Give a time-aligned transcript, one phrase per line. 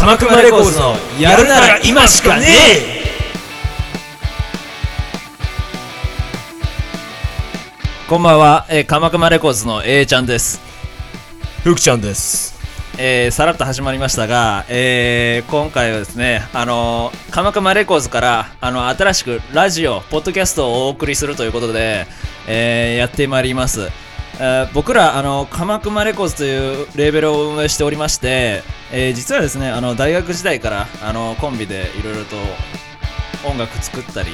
[0.00, 3.00] 鎌倉レコーズのやるなら今しかねえ。
[8.08, 10.58] こんばんは、えー、鎌倉レコーズの A ちゃんです、
[11.64, 12.58] ふくちゃんです。
[12.96, 22.06] えー、さらっと始まりましたが、えー、今回はですね、あのー、鎌倉レコーズからあの新しくラジオ、ポッドキャストをお送りするということで、
[22.48, 23.90] えー、やってまいります。
[24.40, 32.36] えー僕ら、あの、鎌倉レコーズというレーベルを運営しておりまして、えー実はですね、あの、大学時代から、あの、コンビでいろいろと
[33.44, 34.30] 音楽作ったり、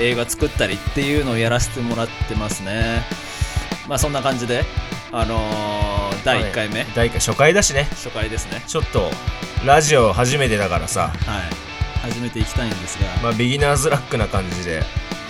[0.00, 3.02] 映画作ったりっていうのをやらせてもらってますね。
[3.88, 4.64] まあ、そんな感じで、
[5.12, 7.84] あのー第1回目、第1回初回だしね。
[7.92, 8.62] 初回ですね。
[8.66, 9.10] ちょっと
[9.64, 11.12] ラジオ初めてだからさ。
[11.26, 12.10] はい。
[12.10, 14.82] 始めていきたいんですが、まあビギナーズラックな感じで。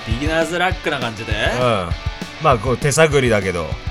[0.06, 1.88] ビギナーズラックな感じで、うん。
[2.42, 3.64] まあこう手探りだけど。
[3.64, 3.87] まあ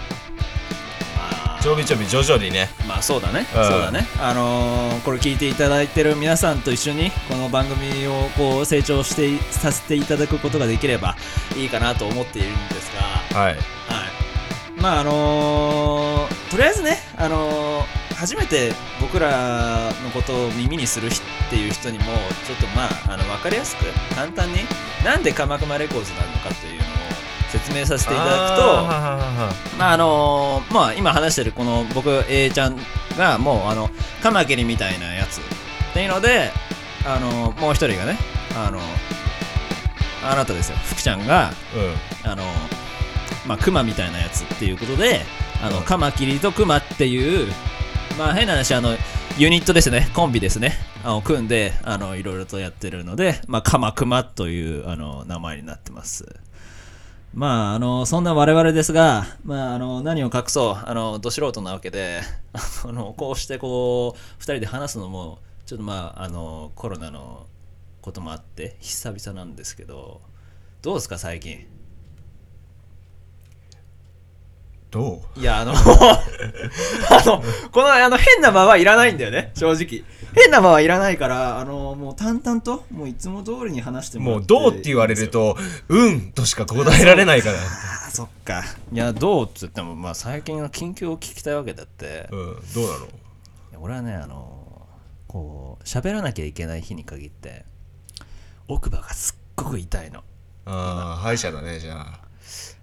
[1.62, 2.70] ちょびちょび徐々にね。
[2.88, 3.64] まあそうだね、うん。
[3.66, 4.08] そうだね。
[4.20, 11.16] あのーこれ聞いていただいてる皆さんと一緒にこの番組をこう成長していさせていただくことができれば
[11.56, 12.92] いいかなと思っているんです
[13.34, 13.54] が、はい。
[13.54, 13.62] はい。
[14.82, 24.62] まああのーとりあえずね、あのー初めて僕らのことを耳にする人っていう人にもちょっとまああの分かりやすく簡単に
[25.06, 26.77] なんで鎌熊レコーズなのかという
[27.52, 32.78] 説明させていただくとあまああのまあ今話してるこの僕 A ちゃん
[33.18, 33.90] がもうあの
[34.22, 35.44] カマキリみたいなやつっ
[35.94, 36.52] ていうので
[37.06, 38.18] あのもう一人がね
[38.56, 38.80] あの
[40.24, 40.78] あなたですよ。
[40.78, 42.32] 福ちゃんがーうん。
[42.32, 42.44] あの
[43.46, 45.22] まあクマみたいなやつっていうことで
[45.64, 45.84] あの、うん。
[45.84, 47.52] カマキリとクマっていう
[48.18, 48.98] まあ変な話あの
[49.38, 50.10] ユニットですね。
[50.14, 50.74] コンビですね。
[51.04, 56.36] あの組んであのいろいろとやってるのでまあカマクマというあの名前になってます
[57.34, 62.22] まあ、あの、そんな我々ですが、まあ、あの、何を隠そう、あの、ど素人なわけで、
[62.54, 67.46] あの、こうしてこう、二人で話すのも、ちょっとまあ、あの、コロナの
[68.02, 70.22] こともあって、久々なんですけど、
[70.82, 71.77] どうですか、最近？
[74.90, 75.40] どう？
[75.40, 75.76] いや、あの、 あ
[77.26, 80.04] の、この、あの、変な間はいらないんだよね、正直。
[80.34, 84.54] 変な間はいらないから、あの、もう淡々と、もういつも通りに話してもらって。
[84.54, 85.58] もうどうって言われると
[85.90, 87.58] うんとしか答えられないから。
[88.08, 88.64] あそっか。
[88.92, 93.06] いやどうって言ってもまあ最近の近況を聞きたいわけだって、いうんどうなの？
[93.74, 94.86] や俺はねあの
[95.28, 97.66] こう喋らなきゃいけない日に限って
[98.68, 100.24] 奥歯がすっごく痛いの。
[100.66, 102.27] ああ歯医者だねじゃあ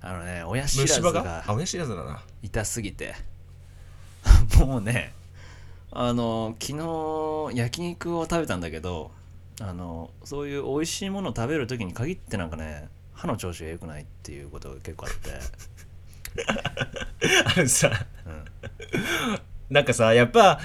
[0.06, 2.22] あのね親知らずが親知らずだな。
[2.42, 3.14] 痛すぎて。
[4.60, 5.14] もうね
[5.90, 6.78] あの昨
[7.52, 9.10] 日焼肉を食べたんだけど
[9.60, 15.30] あのそういう美味しいものを食べる時に限ってなんかね歯の調子が良くないっていうことが結構あって。
[17.56, 17.90] あのさ、
[19.70, 20.60] なんかさやっぱ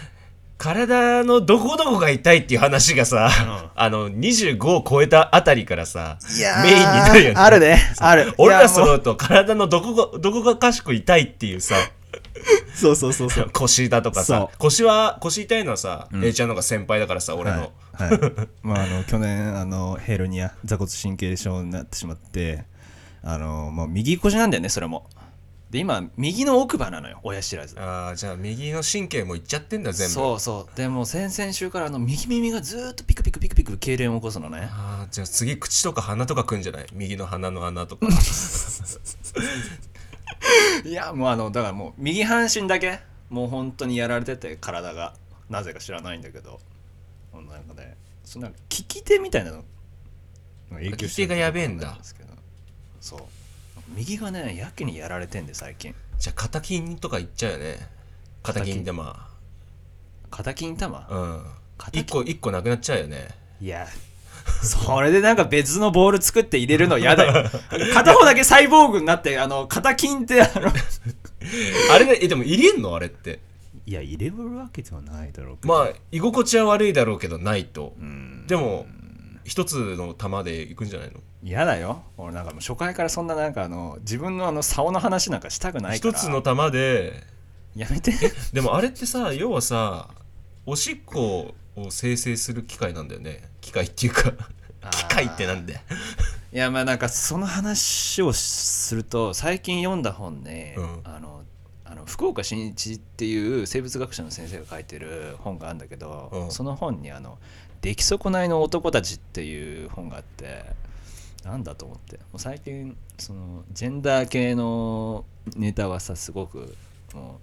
[0.60, 3.30] 体のどこどこが痛いっていう話がさ、
[3.76, 6.20] あの25を超えたあたりからさ
[6.64, 7.34] メインになるよね。
[7.38, 7.80] あるね。
[7.98, 8.34] ある。
[8.38, 9.00] 俺ら揃う。
[9.00, 11.76] と体のどこがどこがかしく痛いっていうさ
[12.76, 13.50] そうそうそうそう。
[13.54, 16.26] 腰だとかさそ腰は腰痛いのはさ、ん。
[16.26, 18.20] A ちゃんの方が先輩だからさ俺の、はい、はい、
[18.62, 22.66] まああの去年あのヘルニア座骨神経症になってしまって
[23.24, 25.08] あのもう右右腰なんだよねそれも
[25.70, 27.80] で今右の奥歯なのよ親知らず。
[27.80, 30.14] ああじゃあ右の神経もいっちゃってんだ全部。
[30.14, 30.76] そうそう。
[30.78, 34.68] でも先々週からあの右耳がずーっとピクピクピクピク痙攣を起こすのね。
[34.72, 36.88] ああじゃあ次口とか鼻とかくんじゃない？
[36.94, 38.08] 右の鼻の穴とか。
[40.86, 43.00] いやもうあのだからもう右半身だけ
[43.30, 45.14] もう本当にやられてて体が。
[45.50, 46.60] なぜか知らないんだけど。
[47.34, 49.64] なんかねそんな利き手みたいなの
[50.72, 51.98] 影響してる利き手がやべえんだ。
[53.02, 53.22] そう
[53.96, 55.94] 右がねやけにやられてんで最近。
[56.18, 57.78] じゃあ肩筋とかいっちゃうよね。
[58.44, 59.28] 肩筋ってま
[60.30, 61.44] 肩筋玉あうん。
[61.78, 63.30] 肩筋一個一個なくなっちゃうよね。
[63.62, 63.88] いや
[64.64, 67.50] それでなんか別のボール作って入れるの嫌だよ。
[67.94, 70.72] 片方だけサイボーグになってあの肩筋ってあの。
[71.92, 72.96] あれねえでも入れんの？
[72.96, 73.40] あれって。
[73.86, 75.74] いや入れるわけではないだろうけど。
[75.74, 77.96] まあ居心地は悪いだろうけどないと。
[78.00, 78.46] うん。
[78.48, 78.86] でも
[79.44, 81.20] 一つの球でいくんじゃないの？
[81.44, 82.04] 嫌だよ。
[82.18, 86.14] 俺なんかもう初回からそんななんかあの自分のあの竿の話なんかしたくないから。
[86.14, 87.24] 一つの球で。
[87.76, 88.14] やめて。
[88.52, 90.10] でもあれってさ要はさ
[90.66, 93.44] おしっこを生成する機械なんだよね。
[93.62, 94.34] 機械っていうか。
[94.92, 95.80] 機械ってなんだよ。
[96.52, 101.02] いやまあなんかその話をすると最近読んだ本ね、うん。
[101.04, 101.44] あの
[101.86, 106.52] あの福岡伸一っていう生物学者の先生が書いてる本があるんだけど、うん。
[106.52, 107.38] その本にあの
[107.82, 110.66] 「出来損ないの男たち」っていう本があって
[111.44, 112.18] なんだと思って。
[112.18, 116.76] もう最近そのジェンダー系のネタはさすごく
[117.14, 117.40] も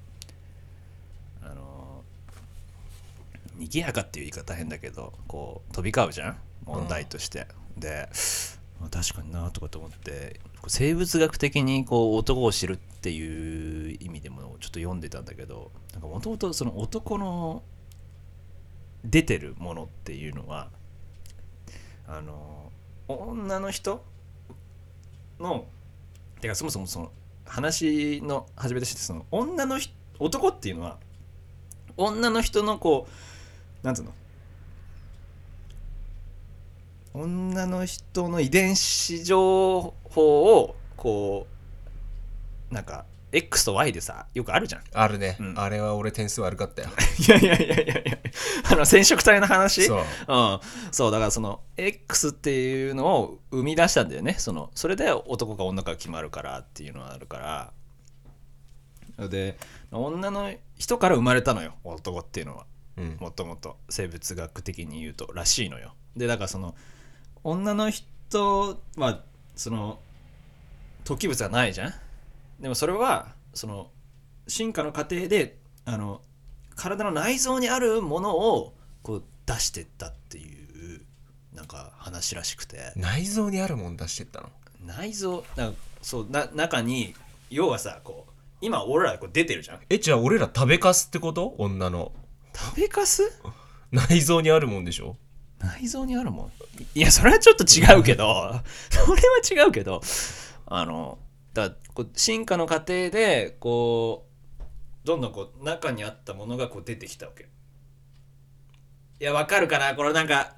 [1.42, 2.02] うあの
[3.56, 6.36] 賑やかっていう言い方変だけどこう飛び交うじゃん？
[6.64, 7.46] 問題として、
[7.78, 8.08] で
[8.80, 17.62] まあ確かになとかと思って生物学的にこう男を知るっていう意味でもちょっと読んでたんだけどなんかもともとその男の
[19.10, 20.68] 出てるものっていうのは
[22.06, 22.72] あの
[23.08, 24.04] 女の人
[25.38, 25.66] の
[26.40, 27.12] てかそもそもその
[27.44, 30.98] 話の始めとしてその女の人男っていうのは
[31.96, 33.06] 女の人のこ
[33.82, 34.12] うなんつうの？
[37.14, 41.46] 女の人の遺伝子情報をこ
[42.70, 44.82] うなんか X と Y でさよくあるじゃん。
[44.94, 45.58] あるね、うん。
[45.58, 46.88] あれは俺点数悪かったよ。
[47.18, 48.18] いやいやいやいやいや。
[48.72, 49.84] あの染色体の話？
[49.86, 49.98] そう。
[49.98, 50.60] うん、
[50.90, 54.34] そうだからその X っていうのを生み出したんだよね。
[54.38, 57.72] そのそれで男か女か決まるからっていうのがあるか
[59.18, 59.28] ら。
[59.28, 59.58] で
[59.92, 62.66] 女の人から生まれたのよ男っていうのは。
[62.96, 63.16] うん。
[63.20, 65.94] もともと生物学的に言うとらしいのよ。
[66.16, 66.74] でだからその
[67.44, 69.22] 女の人は
[69.54, 69.98] その
[71.04, 71.94] 突起物はないじゃん
[72.60, 73.90] でもそれはその
[74.48, 76.22] 進化の過程であの
[76.74, 81.00] 体の内臓にあるものをこう出してったっていう
[81.54, 82.92] なんか話らしくて。
[82.96, 84.50] 内臓にあるもん出してったの？
[84.84, 87.14] 内臓なんかそうな中に
[87.50, 89.80] 要はさこう今俺らこう出てるじゃん。
[89.88, 91.54] えじゃあ俺ら食べかすってこと？
[91.58, 92.12] 女の。
[92.54, 93.22] 食べかす？
[93.92, 95.16] 内臓にあるもんでしょ？
[95.58, 96.52] 内臓にあるもん？
[96.94, 98.60] いやそれはちょっと違うけど。
[98.90, 99.22] それ
[99.58, 100.00] は違うけど。
[100.66, 101.18] あの
[101.54, 104.26] だこう進化の過程でこ
[104.60, 104.62] う
[105.06, 107.48] どんどんこう中にあったものがこう出てきたわけ。
[109.18, 109.94] いやわかるかな？
[109.94, 110.56] これなんか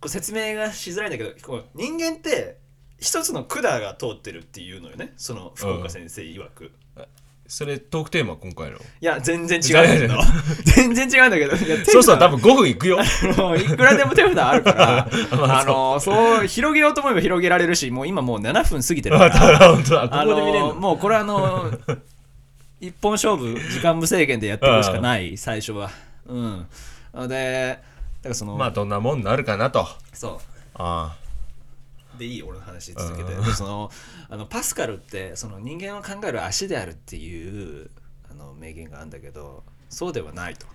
[0.00, 2.56] こう説明がしづらいんだけどこう人間って
[2.98, 5.12] 一つの管が通ってるっていうのよね。
[5.18, 6.72] その福岡先生曰く、
[7.46, 8.78] それトークテーマ今回の？
[8.78, 9.86] いや全然違う。
[9.86, 10.14] んだけど
[10.64, 11.56] 全然違うんだけど。
[11.84, 12.98] そうそう多分5分いくよ。
[13.02, 15.08] いくらでも手札あるから、
[15.60, 19.72] あの、そう、広げようと思えば広げられるし、もう今もう7分過ぎてるから。
[20.74, 21.70] もうこれあの、
[22.80, 25.90] 一本勝負、時間無制限でやっていくしかない、最初は。
[26.26, 26.66] うん。
[27.28, 27.78] で、
[28.22, 29.86] だからその、まあどんなもんになるかなと。
[30.12, 30.40] そ
[30.74, 31.23] あう。
[32.18, 33.90] でいい俺の話続けて、うその
[34.28, 37.90] あのパスカルってその人間を考える足であるっていう
[38.30, 40.66] あの名言があるんだけどそうではないと。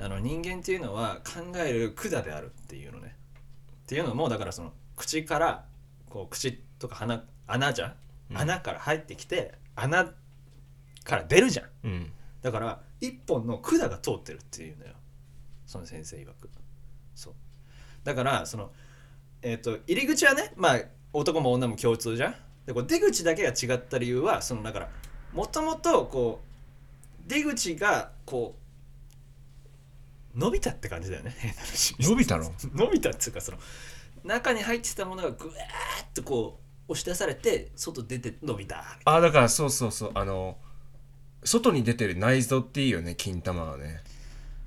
[0.00, 3.16] あの人間っていうのは考える管であるっていうのね。
[3.84, 5.64] っていうのもだからその口から
[6.08, 7.94] こう口とか鼻穴じゃん、
[8.30, 8.38] うん。
[8.38, 10.06] 穴から入ってきて穴
[11.04, 11.66] から出るじゃん。
[11.66, 12.12] あうん。
[12.42, 14.94] だから一本の管が通ってるっていうのよ。
[15.66, 16.50] その先生曰く。
[17.14, 17.34] そう。
[18.04, 18.72] だからその
[19.44, 20.80] えっ、と入り口はねまあ
[21.12, 22.34] 男も女も共通じゃん。
[22.66, 24.88] でこう出口だけが違った理由はそのだから
[25.34, 28.56] もともとこう出口がこ
[30.34, 31.34] う伸びたって感じだよね。
[32.00, 32.52] 伸びたの？
[32.74, 33.58] 伸びたっていうかその
[34.24, 36.58] 中に入ってたものがぐわーっとこ
[36.88, 38.98] う押し出されて外出て伸びた。
[39.04, 40.10] あだからそうそうそう。
[40.14, 40.56] あの
[41.44, 44.02] 外に出てる内臓っていいよね金玉はね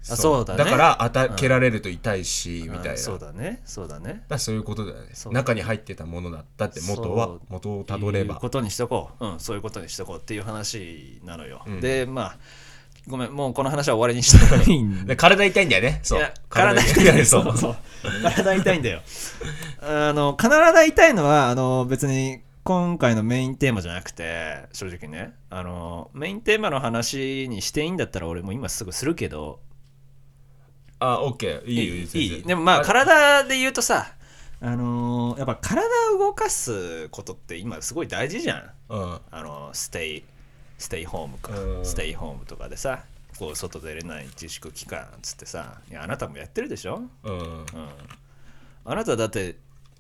[0.09, 0.63] あそうだね。
[0.63, 2.92] から当たけられると痛いし、みたいな。
[2.94, 3.62] あそうだね。
[3.65, 4.24] そうだね。
[4.27, 5.09] だそういうことだよね。
[5.13, 7.42] そう中に入ってたものだったって元はそう。
[7.50, 8.35] 元をたどれば。
[8.35, 11.81] いうことにしとこう、うん、そういうことにしとこうっていう話なのよ、うん。
[11.81, 12.37] でまあ
[13.07, 15.99] ごめんもうこの話は終わりにしたいんで 体痛いんだよね。
[16.04, 16.19] そう。
[16.19, 17.54] いや体痛いんだよそそう。
[17.54, 17.76] うそう。
[18.23, 19.02] 体痛いんだよ。
[19.81, 25.33] あの体痛いのはあの別に今回のメインテーマじゃなくて正直ね。
[25.49, 29.61] あのメインテーマの話にしていいんだったら俺も今すぐするけど
[30.99, 34.13] あオッケーいいよいいでもまあ体で言うとさ
[34.59, 38.71] あのやっぱ体を動かすことって今すごい大事じゃん。
[38.89, 39.19] うん。
[39.30, 40.23] あのステイ
[40.80, 41.85] ステイホームか、うん。
[41.85, 43.04] ステイホームとかでさ
[43.37, 47.37] こう外出れない自粛期間っつってさいやあなたもやってるでしょ、うん。
[47.37, 47.66] うん、
[48.85, 49.57] あなただって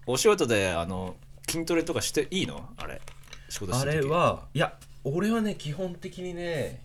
[0.07, 1.15] お仕事であの
[1.47, 2.67] 筋トレとかしていいの？
[2.77, 2.99] あれ。
[3.49, 4.09] 仕事しあてる時。
[4.09, 4.73] れはいや
[5.03, 6.81] 俺はね基本的にね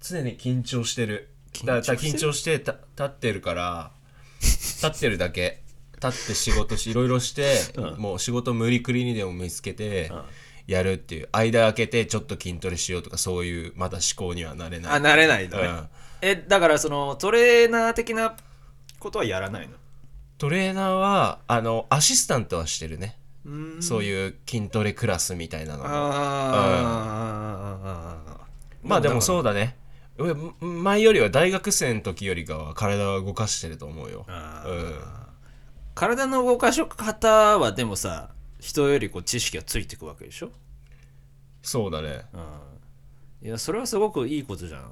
[0.00, 1.30] 常に緊張してる。
[1.32, 3.92] 緊だから緊張してた立ってるから
[4.40, 5.62] 立ってるだけ。
[6.02, 7.98] 立って仕事しいろいろして、うん。
[7.98, 10.22] もう仕事無理くりにでも見つけてうん。
[10.66, 11.28] やるっていう。
[11.32, 14.92] 間空けてちょっと筋トレしようとかそういうまだ思考にはなれない。
[14.92, 15.88] あなれないの、うん。
[16.20, 18.36] えだからそのトレーナー的な
[18.98, 19.74] ことはやらないの？
[20.38, 23.82] トレーナーはあのアシスタントはしてるね、うん。
[23.82, 25.90] そういう筋トレクラスみたいなのあ
[27.84, 28.46] あ
[28.82, 29.76] まあでもそうだだね。
[29.80, 29.85] 俺
[30.60, 34.26] 前よりは大学生の時よりかは体は動かしてると思うよ。
[34.28, 34.94] うん。
[35.94, 38.30] 体の動かし方はでもさ
[38.60, 40.50] 人よりこう知識がついていくわけでしょ、
[41.62, 42.22] そうだね。
[43.42, 44.82] うん、いやそれはすごくいいことじゃん。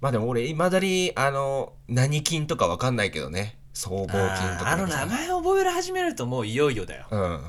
[0.00, 3.58] まあでも俺いまだにあの何筋とかわかんないけどね。
[3.72, 7.06] 僧帽筋とかあの名前覚えら始めるともういよいよだよ。
[7.10, 7.40] うん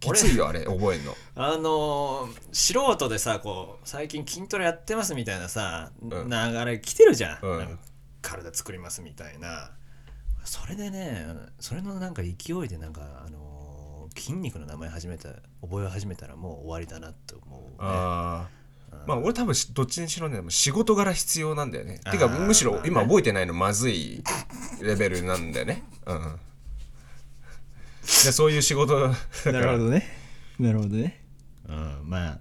[0.00, 1.14] きついよあれ覚えんの。
[1.34, 6.08] あのー素人でさこう最近筋トレやってますみたいなさ、ん。
[6.08, 7.58] 流れ来てるじゃん,、うん。
[7.58, 7.78] なんか
[8.22, 9.72] 体作りますみたいな。
[10.44, 11.26] それでね
[11.60, 12.30] それのなんか勢
[12.64, 15.28] いでなんかあのー筋肉の名前始めた
[15.60, 18.48] 覚え始めたらもう終わりだなって思う、ね、あ
[18.90, 21.98] あまあ俺多分しどっちにしろね仕事柄必要なんだよね。
[22.10, 22.46] てかあー。
[22.46, 24.24] むしろ今覚えてないのまずい
[24.80, 25.84] レベルなんだよね。
[26.06, 26.18] うん。
[26.18, 26.47] で
[28.08, 30.04] そういう仕事だかならるほどね。
[30.58, 31.22] なるほどね。
[31.68, 32.38] うんまあ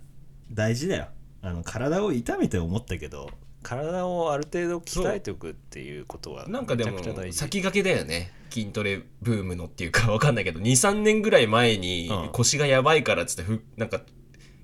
[0.51, 1.07] 大事だよ。
[1.41, 3.29] あの体を痛めて思ったけど
[3.62, 7.00] 体をある程度鍛えておくっていうことはなんかでも
[7.31, 8.31] 先駆けだよね。
[8.50, 10.59] 筋トレブームのっていうか わかんないけど。
[10.59, 12.29] 23年ぐらい前にうん。
[12.31, 14.01] 腰がやばいからっつってふなんか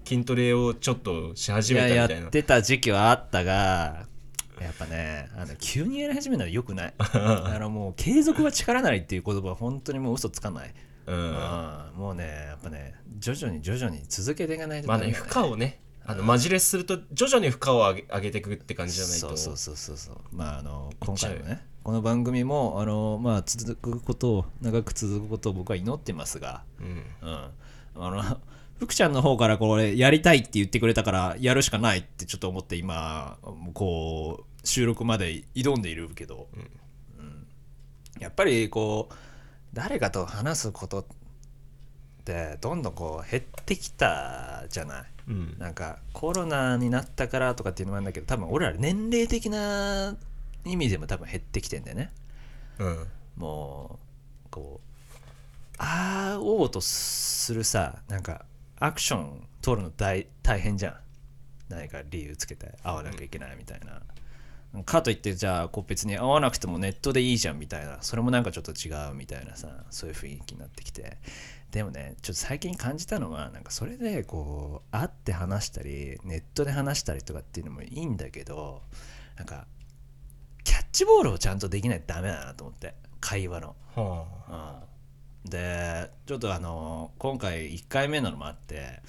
[0.06, 2.28] 筋トレをちょっとし始いややめたみたいな。
[2.28, 4.08] ってた時期はあったが
[4.62, 6.94] やっぱねあの急にやり始めるのはよくない。
[6.98, 10.74] あのもう継続は力なりっていう言葉は本当にもう嘘つかない、
[11.08, 11.16] うん。
[11.16, 11.34] うん。
[11.96, 19.28] もうねやっぱね徐々に徐々に続けていかないとまあね負荷をねあのマジレスすると徐々に負荷を上げ上げていくって感じじゃないと。
[19.28, 20.18] そうそうそうそうそう。
[20.32, 27.04] まああの今回もねこの番組もあのまあ続くことを長く続くことを僕は祈ってますがうん。
[27.22, 27.36] うん。
[27.36, 27.52] あ
[27.96, 28.38] の
[28.80, 33.38] 福ちゃんの方からこれやりたいって言ってくれたからやるしかないってちょっと思って今
[33.74, 36.70] こう収録まで挑んでいるけど、うん。
[38.20, 39.14] やっぱりこう
[39.74, 41.06] 誰かと話すことっ
[42.26, 45.04] てどんどんこう減ってきたじゃない。
[45.30, 45.56] うん。
[45.58, 50.16] なんかコロナになったからとかっていうのもあるんだけど多分俺ら年齢的な
[50.66, 52.12] 意味でも多分減ってきてんだよね。
[52.80, 53.08] うん。
[53.36, 54.00] も
[54.46, 58.46] うこう会おうとするさなんか
[58.80, 60.96] アクション取るの大大変じゃん。
[61.70, 64.02] 何か理由つけて会わなきゃいけないみたいな、
[64.86, 68.00] かといってじゃあこう別に会わなくてもネットでいいじゃんみたいな。
[68.02, 71.18] それもなんかちょっと違うみたいなさそういう雰囲気になってきて。
[71.72, 78.84] でもねちょっと最近感じたのはなんかそれでこう会って話したりネットで話したりとかっていうのもいいんだけど
[79.38, 79.66] なんか
[80.64, 82.96] キャッチボールをちゃんとできないとダメだなと思って。
[83.24, 83.76] 会話の。
[83.96, 84.93] はうん
[85.46, 89.02] でちょっとあの今回1回目なのもあって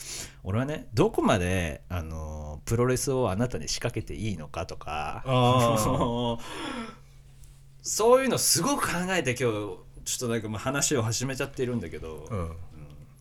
[0.43, 6.39] 俺はねどこまであのプロレスをあなたに仕掛けていいのかとかあ
[7.83, 12.57] そういうのすごく考えて今日ちょっとなんかもう話を始めちゃっているんだけど、あうん。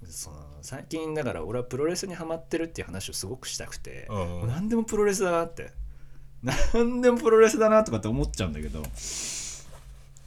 [0.10, 4.48] その最近だから俺はプロレスにハマってるっていう話をすごくしたくて、うん。
[4.48, 5.72] 何でもプロレスだなって
[6.74, 8.88] 何でもプロレスだなとかって思っちゃうんだけどま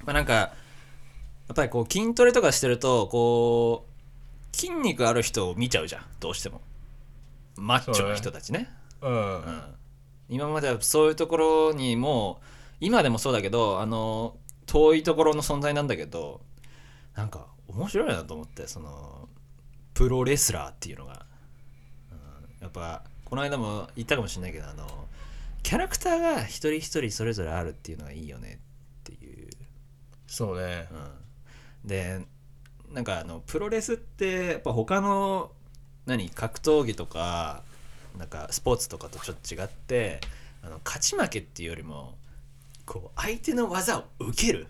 [0.09, 0.55] あなんか
[1.49, 3.87] やっぱりこう筋トレとかしてるとこ
[4.53, 6.03] う筋肉ある人を見ちゃうじゃん。
[6.21, 6.61] どうしても。
[7.57, 8.69] マッチョな人たちね。
[9.01, 9.35] うん。
[9.35, 9.63] うん、
[10.29, 12.41] 今まではそういうところにも
[12.81, 14.37] 今でもそうだけどあの
[14.67, 16.41] 遠いところの存在なんだけど
[17.15, 19.29] なんか面白いなと思ってその
[19.95, 21.25] プロレスラーっていうのが、
[22.11, 25.07] うん、やっぱこの間も言ったかもしれないけどあの
[25.63, 29.49] キャラクターが一人一人それぞれあるっていうのがいいよねっていう、
[30.29, 30.87] そうね。
[30.93, 30.99] うん、
[31.87, 32.21] で
[32.93, 35.53] なんかあのプロレスってやっぱ他の
[36.07, 37.63] 何格闘技とか
[38.19, 40.21] なんかスポーツとかとちょっと違って
[40.63, 42.15] あの勝ち負けっていうよりも
[42.85, 44.69] こう相手の技を受ける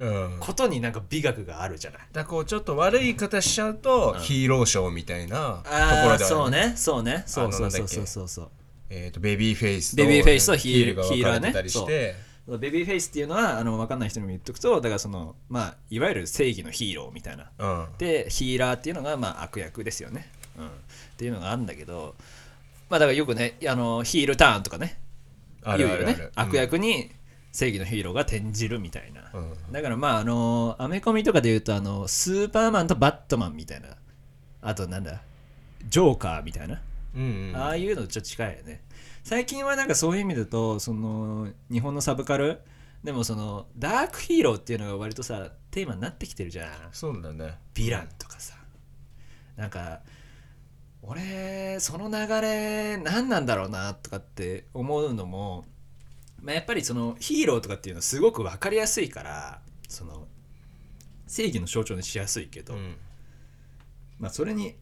[0.00, 0.36] うん。
[0.40, 2.00] ことになんか美学があるじゃない。
[2.12, 4.20] らこうちょっと悪い言い方しちゃうと、うん。
[4.20, 6.72] ヒーローショーみたいなところあではあそうね。
[6.76, 7.22] そうね。
[7.26, 8.48] そうそうそうそうそうそう。
[8.90, 12.14] えー、とベビーフェイスとベビーフェイスとヒールが分かれてたりして、
[12.46, 17.50] ベビーフェイスっていうのはあの分かんない人にも言っとくとだからそのまあいわゆる正義のヒーローみたいな。
[17.58, 17.86] うん。
[17.98, 20.70] でヒーラーっていうのがまあ悪役ですよね、うん、っ
[21.16, 22.14] ていうのがあるんだけど
[22.90, 24.98] まあだからよくねあのヒールターンとかね
[25.62, 26.30] あ言うよね。
[26.34, 27.10] 悪役に
[27.52, 29.72] 正義のヒーローが転じるみたいな、うん。
[29.72, 33.88] だからまああのアメコミとかで言うとあのスーパーマンとバットマンみたいな。
[34.66, 35.20] あとなんだ
[35.86, 36.80] ジョーカーみたいな、
[37.14, 38.80] うんうんああいうのとちょっと近いよね
[39.24, 42.60] 最近はなんかそういう意味だとその日本のサブカル
[43.02, 46.70] でもそのダークヒーローっていうのが割とさテーマになってきてるじゃん。
[46.92, 47.58] そうだね。
[47.74, 48.54] ヴィランとかさ。
[49.56, 50.00] なんか
[51.02, 55.64] 俺その流れ何なんだろうなとかって思うのも、
[56.42, 60.26] まあ、やっぱりそのヒーローとかっていうのはすごく分かりやすいからその
[61.26, 62.96] 正義の象徴にしやすいけど、うん。
[64.18, 64.76] まあ、それに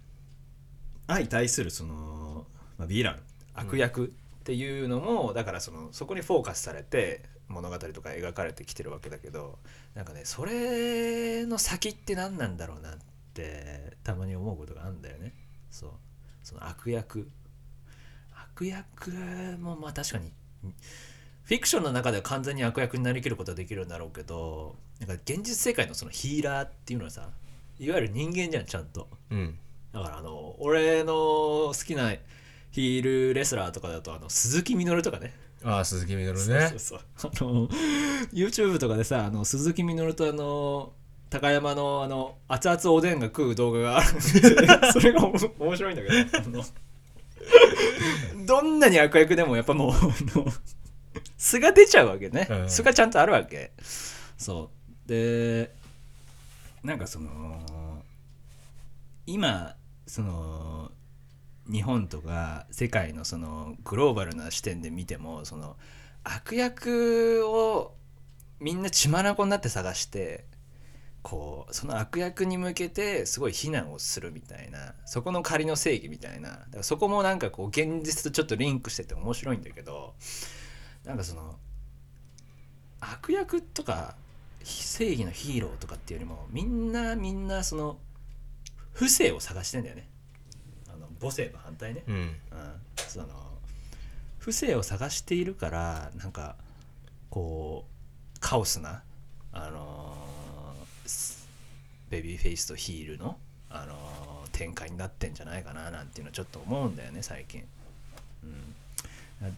[1.07, 2.47] 相対するその、
[2.77, 3.21] まあ、ヴィラン
[3.55, 4.11] 悪役っ
[4.43, 9.59] ていうのも、だからそのそこにフォーカスされて物語とか描かれてきてるわけだけど
[9.95, 12.99] なんかねそれの先って何なんだろうなっ
[13.35, 15.35] てたまに思うことがあるんだよね。
[15.71, 15.91] そう。
[16.43, 17.31] その悪役
[18.35, 19.11] 悪役
[19.61, 20.33] もまあ確かに
[21.45, 27.31] フィクションの中では完全に悪役になりきることはできるんだろうけどなんか現実世界のそのヒーラーっていうのはさ
[27.79, 29.09] いわゆる人間じゃんちゃんと。
[29.31, 29.59] うん。
[29.93, 32.13] だからあの俺の好きな
[32.73, 35.33] ヒールレスラーとかだとあの鈴木みのるとかね。
[35.65, 37.01] ああ鈴木みのるそうねそうそう。
[37.23, 37.69] あの
[38.33, 40.93] YouTube とかでさあの鈴木みのるとあの
[41.31, 44.21] 高山のあの熱々おでんが食う動画があるんで
[44.93, 45.39] それが面
[45.77, 46.65] 白いんだけど
[48.45, 49.95] どんなに悪役でもやっぱもうあ
[50.39, 50.47] の
[51.39, 52.71] 素が出ちゃうわけね、うん。
[52.71, 53.73] 素がちゃんとあるわけ。
[54.37, 54.71] そ
[55.07, 55.09] う。
[55.09, 55.75] で
[56.83, 58.03] なんかその
[59.27, 59.75] 今
[60.07, 60.91] その
[61.71, 65.77] 日本とか世界のそのグローバルな視点で見てもその
[66.25, 67.95] 悪役を
[68.61, 70.45] みんな血眼になって探して
[71.23, 80.15] こうその悪役に向けてすごい非難をするみたいなそこの仮の正義みたいなだからそこもなんかこう現実とちょっとリンクしてて面白いんだけど
[81.05, 81.57] なんかその
[83.01, 84.17] 悪役とか
[84.65, 87.99] 正義のヒーローとかっていうよりもみんなみんなその
[88.93, 90.12] 不正を探してんだよね。
[91.23, 92.35] 母性の反対ね、うんうん、
[92.97, 93.29] その
[94.39, 96.57] 不正を探しているからなんか
[97.31, 99.03] こうカオスな
[99.53, 101.49] あのース
[102.11, 103.39] ベビーフェイスとヒールの、
[103.71, 107.65] あのー展開になってんじゃないかななんていうのちょっと思うんだよね最近。
[108.45, 108.75] うん、
[109.41, 109.53] な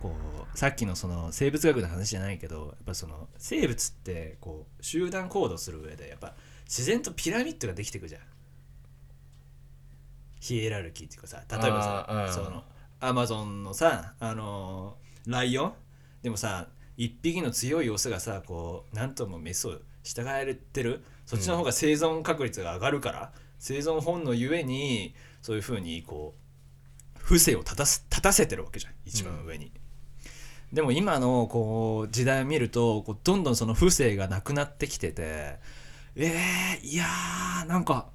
[0.00, 0.14] こ
[0.54, 8.20] うさっきのその生物学の話じゃないけどやっぱその生物ってこう集団行動する上でやっぱ自然とピラミッドができていくじゃん。
[10.46, 12.62] ヒエラルキーっていうかさ例えばさその
[13.00, 15.72] アマゾンのさあのーライオン？
[16.22, 19.72] でもさ一匹の強いオスがさこう何ともメスを
[20.04, 21.02] 従えてる？
[21.24, 26.36] そっちの方が生存確率が上がるから、生存本能ゆえにそういうふうにこ
[27.16, 29.72] う不正を立たす立たせてるわけじゃん一番上に。
[30.72, 35.56] でも今のこう時代を見るとこうどんどんその不正がなくなってきてて
[36.14, 38.10] えー、いやーなんか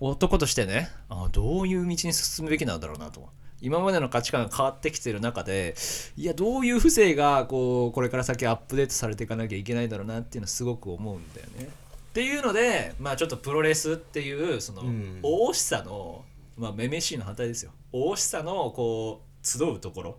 [0.00, 3.28] 男としてねあどういう道に進むべきなんだろうなと。
[3.62, 5.74] 今までの価値観が変わってきてる中で
[6.16, 11.64] いやどういう不正がこうこれから先アップデートされていかなきゃいけないだろうなっていうのはすごく思うんだよね。
[11.64, 11.68] っ
[12.12, 15.20] ていうのでまあちょっとプロレスっていうそのうん。
[15.22, 16.24] 大しさの、
[16.58, 17.72] まあ、めめしいの反対ですよ。
[17.92, 20.18] 大しさのこう集うところ、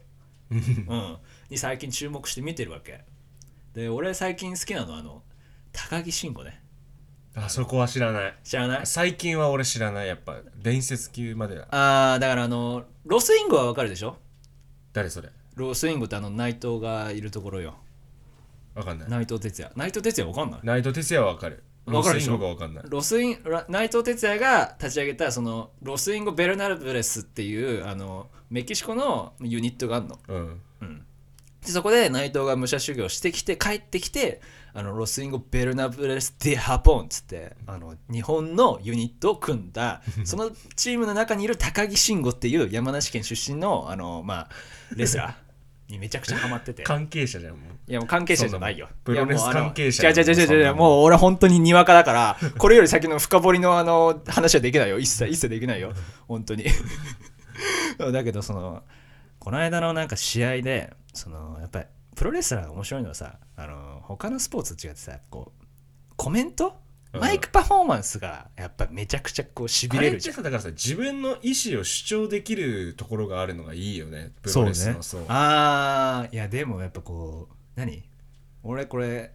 [0.50, 1.18] うん、
[1.50, 3.02] に最近注目して見てるわけ。
[3.74, 5.22] で俺最近好きなのはあの
[5.72, 6.64] 鷹木信悟ね
[7.40, 8.36] あそこは知らない。
[8.44, 8.86] 知らない？
[8.86, 10.38] 最近は俺知らないやっぱ。
[10.58, 14.18] 伝説級までだあーだからあのロスインゴはわかるでしょ？
[14.92, 15.30] 誰それ？
[15.56, 17.76] ロスインゴってあの内藤がいるところよ。
[18.74, 19.10] わかんない。
[19.10, 19.72] 内藤哲也。
[19.76, 20.62] 内藤哲也わかんない？
[20.64, 21.64] 内藤哲也はわかる。
[21.86, 22.38] わかるでしょ？
[22.38, 22.84] ロスインゴがわかんない。
[22.88, 30.20] ロスインラ内藤哲也が立ち上げたそのロス・インゴベルナブレスっていうあのメキシコのユニットがあるの。
[30.28, 30.36] う
[30.86, 31.04] ん。
[31.66, 34.42] でそこで内藤が武者修行してきて帰ってきて
[34.74, 44.50] あのロスインゴ・ベルナブレス・デ・ハポンっつってあの日本のユニットを組んだ そのチームの中にいる高木慎吾っていう山梨県出身のあの、まあ、
[44.96, 48.90] レスラーにめちゃくちゃハマってて関係者じゃんもういやもう関係者じゃないよ。
[49.06, 55.00] プロレス関係者違う違う違う違う違うそんなもう俺本当ににわかだから、これより先の深掘りのあの話はできないよ。
[55.00, 55.94] 一切一切できないよ。
[56.28, 56.66] 本当に。
[58.12, 58.84] だけどその
[59.40, 65.66] この間のなんか試合でそのやっぱりプロレスラーが面白いのはさあの他のスポーツと違ってさこう
[66.16, 66.80] コメント？
[67.14, 67.22] うん。
[67.22, 70.36] マイクパフォーマンスがやっぱめちゃくちゃこうしびあれるじゃん。
[70.36, 74.32] さだからさ自分の意思を主張できるところがあるのがいいよね。
[74.42, 75.26] プロレスのそう。
[75.28, 78.04] ああいやでもやっぱこう何？
[78.64, 79.32] 俺これ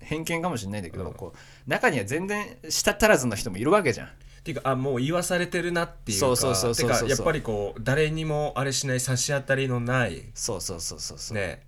[0.00, 1.14] 偏見かもしれないんだけど、うん。
[1.14, 4.06] こう中には全然舌足らずの人もいるわけじゃん。
[4.06, 4.10] っ
[4.44, 11.42] ていうかあもう言わされてるなっていうかそうそうそうそうそうてかやっぱりこう誰にもあれしない差し当たりのないそうそうそうそうそう、ね。
[11.42, 11.67] そうそうそう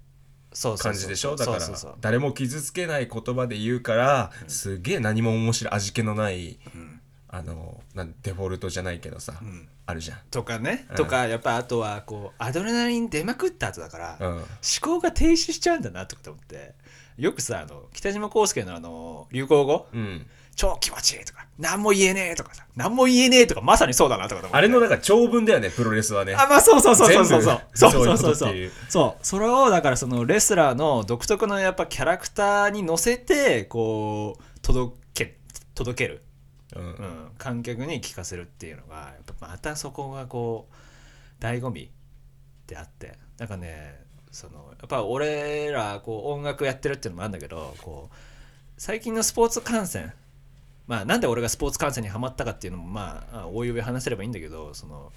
[0.78, 1.36] 感じでしょ？
[1.36, 1.58] だから
[2.00, 7.00] 誰も傷つけない言葉で言うからすげえ何も面白い味気のないん。
[7.28, 9.68] あのなんデフォルトじゃないけどさん。
[9.86, 10.18] あるじゃん。
[10.30, 10.96] とかね、うん。
[10.96, 14.26] とかやっぱあとはこうアドレナリン出まくった後だから、うん。
[14.36, 14.46] 思
[14.80, 16.74] 考が停止しちゃうんだなとか思って。
[17.16, 19.88] よくさあの北島康介のあの流行語？
[19.92, 20.26] うん
[20.60, 26.34] 超気持ちいいとか何も言えねえとかさ何も言えねえとかまさにそうだなとかあれのなんか長文だよねプロレスはね。
[26.34, 27.62] あまあそうそうそうそうそう。
[27.72, 28.54] そうそうそうそう。
[28.90, 35.38] そうそれをだからそのレスラーの独特のやっぱキャラクターに乗せてこう届け
[35.74, 36.22] 届ける、
[36.76, 36.82] うん。
[36.82, 41.90] うん、観客に聞かせるっていうのがやっぱまたそこがこう醍醐味
[42.66, 43.18] であって。
[43.38, 43.98] なんかね
[44.30, 48.14] そのやっぱ俺らこう音楽やってるっていうのもあるんだけどこう
[48.76, 50.12] 最近のスポーツ観戦
[50.90, 55.12] まあなんで俺がスポーツ観戦にはまったかっていうのもまああおいおい話せればいいんだけどその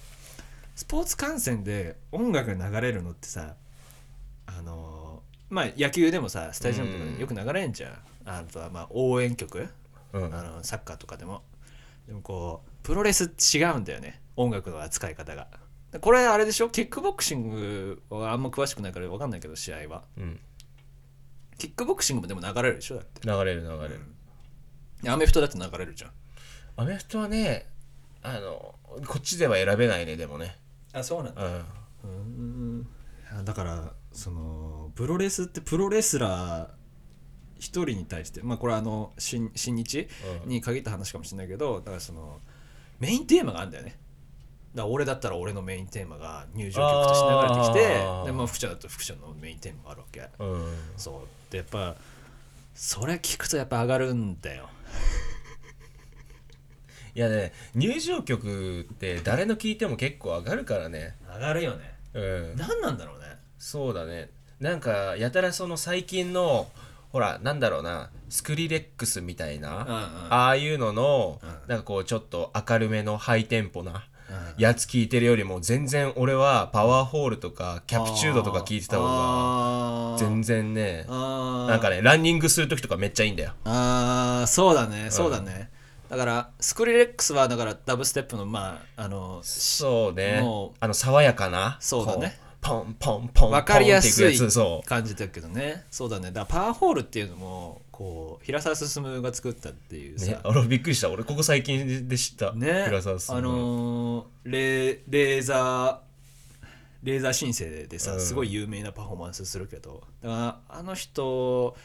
[0.76, 3.56] スポーツ観戦で音楽が流れるのってさ
[4.46, 9.68] あのまあ野球でもさスタジアムとかでよく流れんじゃん、あとはまあ応援曲、
[10.14, 10.26] うん。
[10.26, 11.42] あのサッカーとかでも。
[12.08, 14.22] でもこうプロレス違うんだよね。
[14.36, 15.48] 音楽の扱い方が。
[16.02, 16.70] これあれでしょ？
[16.70, 20.04] キックボクシングはあんま詳しくないから分かんないけど試合は。
[20.18, 20.40] うん。
[21.58, 22.96] キックボクシングもでも流れるでしょ？
[22.96, 23.28] だって。
[23.28, 24.00] 流れる流れる
[25.10, 26.12] アメフトだって流れるじゃん。
[26.78, 27.68] アメフトはね
[28.22, 30.58] あのこっちでは選べないねでもね。
[30.94, 31.44] あそうなんだ。
[32.04, 32.88] うん。
[33.44, 36.68] だからそのプロレスってプロレスラー
[37.58, 40.08] 一人に対してまあこれはあの新新日
[40.44, 40.50] うん。
[40.50, 42.40] に限った話かもしれないけどだからその
[43.00, 43.98] メインテーマがあるんだよね。
[44.76, 50.28] だから俺だったら俺のメインテーマが入場曲として流れてきてで、まあ、福ちゃんだと福ちゃんのメインテーマがあるわけ。
[50.40, 50.74] うん。
[50.98, 51.52] そう。
[51.52, 51.96] でやっぱ
[52.74, 54.68] それ聞くとやっぱ上がるんだよ
[57.16, 61.16] いやね入場曲って誰の聴いても結構上がるからね。
[61.32, 61.94] 上がるよね。
[62.14, 62.56] うん。
[62.58, 63.26] 何なんだろうね。
[63.60, 64.32] そうだね。
[64.60, 66.68] なんかやたらその最近の
[67.12, 70.34] ほらなんだろうなスクリレックスみたいな、うんうん。
[70.34, 71.50] ああいうのの、うん。
[71.68, 74.62] なんかこうちょっと明るめのハイテンポなうん。
[74.62, 79.10] やつ聞いてるよりも全然俺はパワーホールとかキャプチュードとか聞いてた方が
[80.18, 83.54] 全然ねなんかねランニングする時とかめっちゃいいんだよ。
[83.66, 85.70] あーそうだねそうだね、
[86.10, 90.40] だからスクリレックスはだからダブステップのまああのそうね。
[90.42, 92.40] もうあの爽やかなそうだね。
[92.62, 94.38] ポンポンポンポン分かりやすい
[94.86, 95.84] 感じだけどね。
[95.92, 96.32] そうだね。
[96.32, 100.28] だからパワーホールっていうのもこう平沢進が作ったっていうさ。
[100.28, 101.10] ね、あれびっくりした。
[101.10, 102.54] 俺ここ最近で知った。
[102.54, 102.86] ね。
[102.86, 105.98] 平沢さんあのーレレーザー
[107.04, 108.20] レーザー申請でさうん。
[108.20, 111.76] すごい有名なパフォーマンスするけどだからあの人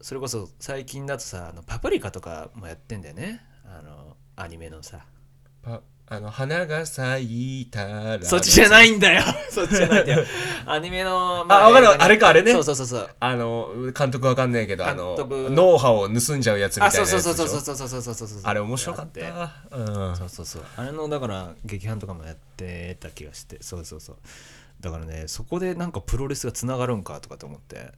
[0.00, 3.40] それこそ最近だとさあのパプリカとかもやってんだよね。
[3.64, 5.06] あのアニメのさ。
[5.62, 8.22] パあの花が咲いたら。
[8.22, 9.22] そっちじゃないいんだよ。
[9.50, 10.24] そっちじゃないんだよ。
[10.66, 11.88] アニメの、あわかる。
[12.02, 12.52] あれかあれね。
[12.52, 13.10] そうそうそうそう。
[13.18, 15.16] あの監督わかんないけどあの
[15.50, 17.20] 脳波を盗んじゃうやつみたいあなやつでしょ。
[17.22, 20.16] そうそうそうそうそうそうそうそうあれ面白かっやたうん。
[20.16, 20.62] そうそうそう。
[20.76, 23.56] あれのだから劇伴とかもやってた気がして。
[23.62, 24.16] そうそうそう。
[24.80, 27.92] だからねそこでなんかプロレスがつながるんかとかと思って。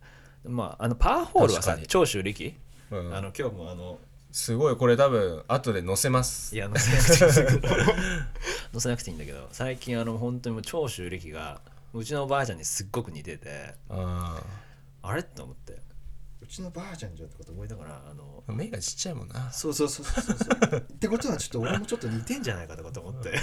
[0.45, 2.55] まああのパワーホールはさ長州力、
[2.93, 3.17] うん。
[3.17, 3.99] あの今日もあの
[4.39, 6.55] すごいこれ多分後で載せます。
[6.55, 6.91] いや 載せ
[7.31, 7.79] なくていいんだけど
[8.73, 11.63] 載せなくていいんだけど最近あの本当にもう長州力が
[11.95, 14.43] うちのおばあちゃんにすっごく似ててあ
[15.03, 15.23] あれ？
[15.23, 15.81] って思って。
[16.43, 19.51] うちのばあちゃんじゃんってこと思いながらあのー目がちっちゃいもんな。
[19.53, 20.77] そうそうそうそうそう。
[20.79, 23.41] ってことはちょっと俺もちょっと似てんじゃないかとかと思って。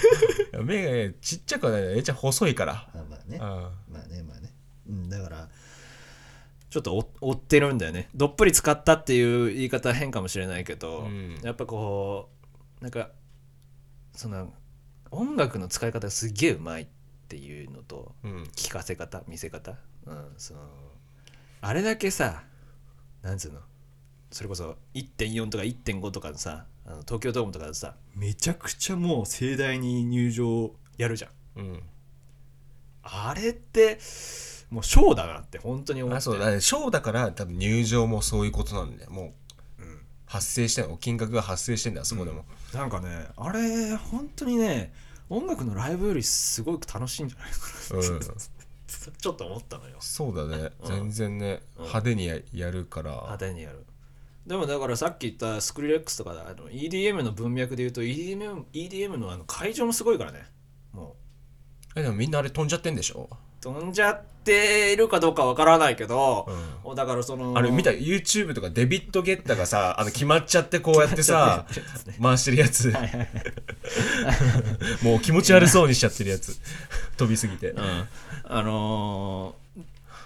[0.63, 2.87] 目がちっちゃくはないえちゃん細いから。
[2.93, 3.39] あまあね。
[3.41, 4.53] あまあねまあね。
[4.87, 5.49] うんだから
[6.73, 8.09] ちょっと追追ってるんだよね。
[8.15, 11.39] どっぷり使ったっていう言い方は変かもしれないけど、うん。
[11.43, 12.29] やっぱこ
[12.81, 13.11] うなんか
[14.15, 14.51] その
[15.11, 16.87] 音楽の使い方がすげえうまいっ
[17.27, 18.43] ていうのとーうん。
[18.55, 20.61] 聞かせ方見せ方、うん、その
[21.61, 22.41] あれだけさ
[23.21, 23.59] なんつうの
[24.31, 31.59] それこそ1.4とか1.5とかのさあの東京ドームとかでさめちゃくちゃもう盛大に入場やるじゃん。
[31.59, 31.83] うん。
[33.03, 33.99] あれって
[34.73, 36.17] もうショーだなって本当に思って。
[36.17, 36.59] あそうだね。
[36.59, 39.11] ショーだから多分入場もそういうことなんだよ。
[39.11, 39.33] も
[39.79, 39.99] ううん。
[40.25, 40.97] 発生してんの。
[40.97, 44.91] 金額が発生してんだよあそこでも、なんかねあれ本当にね
[45.29, 47.57] 音楽のライブよりすごく楽しいんじゃないか
[47.91, 48.19] うん。
[48.19, 48.25] な
[49.17, 49.97] ちょっと思ったのよ。
[49.99, 50.87] そうだね、うん。
[50.87, 51.83] 全然ね、うん。
[51.83, 53.11] 派手にややるから。
[53.11, 53.85] 派手にやる。
[54.47, 60.45] でもだからさっき言ったスクリレックスとかあの EDM の文脈で言うと EDM, EDM のあの会場もすごいからね。
[60.91, 61.15] も
[61.95, 66.47] えでもみんなあれ飛んじゃってんでしょ、う飛んじゃっているかどうかわからないけど
[66.83, 66.95] う、ん。
[66.95, 71.65] だからそのあれ見た？YouTube とかデビッド・ゲッタがさ あの決まっちゃってこうやってさ
[72.21, 72.93] 回してるやつ。
[75.01, 76.57] もう気持ち悪そうにしちゃってるやつ。
[77.17, 78.07] 飛びすぎて、うん。
[78.43, 79.63] あのー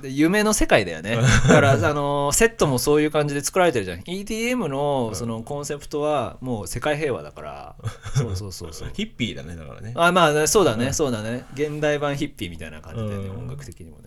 [0.02, 1.16] で夢の世界だよね。
[1.16, 4.02] だから、 あのーセットもそういう感じで作られてるじゃん。
[4.02, 7.76] EDM のそのコンセプトはもう世界平和だから。
[8.16, 8.90] そうそうそうそう。
[8.94, 9.94] ヒッピーだねだからね。
[9.96, 11.46] あまあねそうだね、そうだね。
[11.54, 13.38] 現代版ヒッピーみたいな感じでね、うん。
[13.40, 14.04] 音楽的にもね。
[14.06, 14.07] う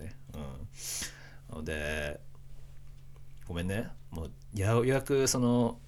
[1.51, 2.19] ので
[3.47, 3.89] ごめんね。
[4.11, 5.79] もうやようやくその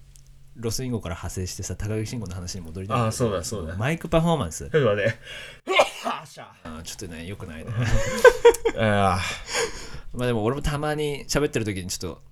[0.56, 3.76] ロスインゴから派生してさ高木慎吾の話に戻りたいあそうだそうだ。
[3.76, 4.70] マイクパフォーマンス。
[4.70, 5.18] ちょっと待って
[6.04, 6.24] あ
[6.82, 7.70] ちょっとねよくないね。
[8.78, 9.20] あ
[10.12, 12.22] まあでも俺もたまに喋ってる時にちょっと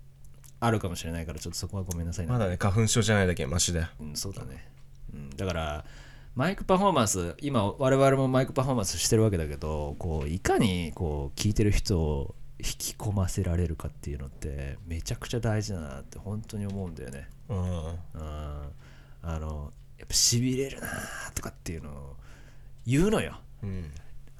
[0.61, 2.31] あるかもしれないからちょっとそこはごめんなさいね。
[2.31, 4.68] ーまだね花粉症じゃないだけマシだようん、そうだね、
[5.12, 5.85] うん、だから
[6.35, 17.29] マイクパフォーマンス今我々もマイクパフォーマンスしてるわけだけどこういかにこう聞いてる人を引き込ませられるかっていうのってめちゃくちゃ大事だなって本当に思うんだよね。
[17.48, 20.88] うんうん、あのやっぱしびれるな
[21.35, 22.16] とかっていうのを
[22.87, 23.40] 言うのよ。
[23.62, 23.90] うん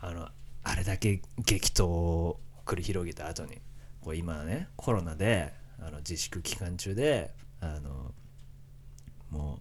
[0.01, 0.29] あの
[0.65, 3.61] あれだけ激闘が繰り広げた後に
[4.01, 8.13] こう今ねコロナであの自粛期間中であの
[9.31, 9.61] も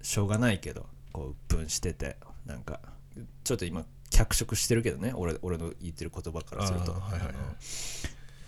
[0.00, 2.80] うしょうがないけどこう鬱憤しててなんか
[3.44, 3.84] ちょっと今
[4.20, 5.12] 脚色してるけどね。
[5.14, 7.34] 俺俺の言ってる言葉からすると、あーはいはいはい。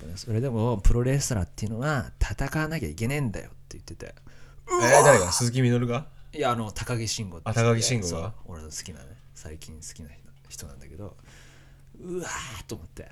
[0.05, 4.15] あのそれでもプロレスラーっていうのは戦わなきゃいけねえんだよって言ってて。
[4.69, 5.33] えー誰が？
[5.33, 6.07] 鈴木みのるが？
[6.35, 7.49] いやあの高木慎吾って。
[7.49, 8.35] あ高木慎吾が？
[8.47, 10.11] 俺の好きなね最近好きな
[10.49, 11.17] 人なんだけど。
[12.01, 13.09] うわーと思って。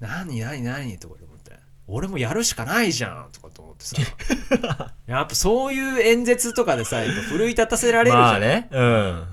[0.00, 0.98] 何何何？
[0.98, 1.52] とかと思って。
[1.86, 3.96] 俺もやるしかないじゃんとかと思ってさ。
[5.06, 8.68] やっぱそういう演説とかでさやっぱ奮い立たせられるじゃん、まあね。
[8.70, 9.24] うん。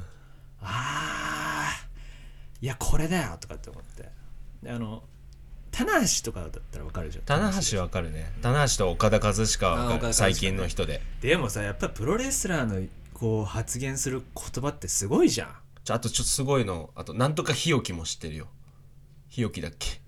[0.61, 1.04] あー
[2.65, 4.09] いやこれだよとかって思って。
[4.63, 5.03] であの
[5.69, 7.23] 棚橋とかだったらわかるじゃん。
[7.23, 8.31] 棚橋わかるね。
[8.41, 10.13] 棚橋と岡田和親はわかる。
[10.13, 10.99] 最近の人で。
[11.21, 15.49] でもさやっぱプロレスラーのこう発言する言葉ってすごいじゃん。
[15.83, 16.89] ちょあとちょっとすごいの。
[16.95, 18.47] あとなんとか日置も知ってるよ。
[19.29, 20.01] 日置だっけ？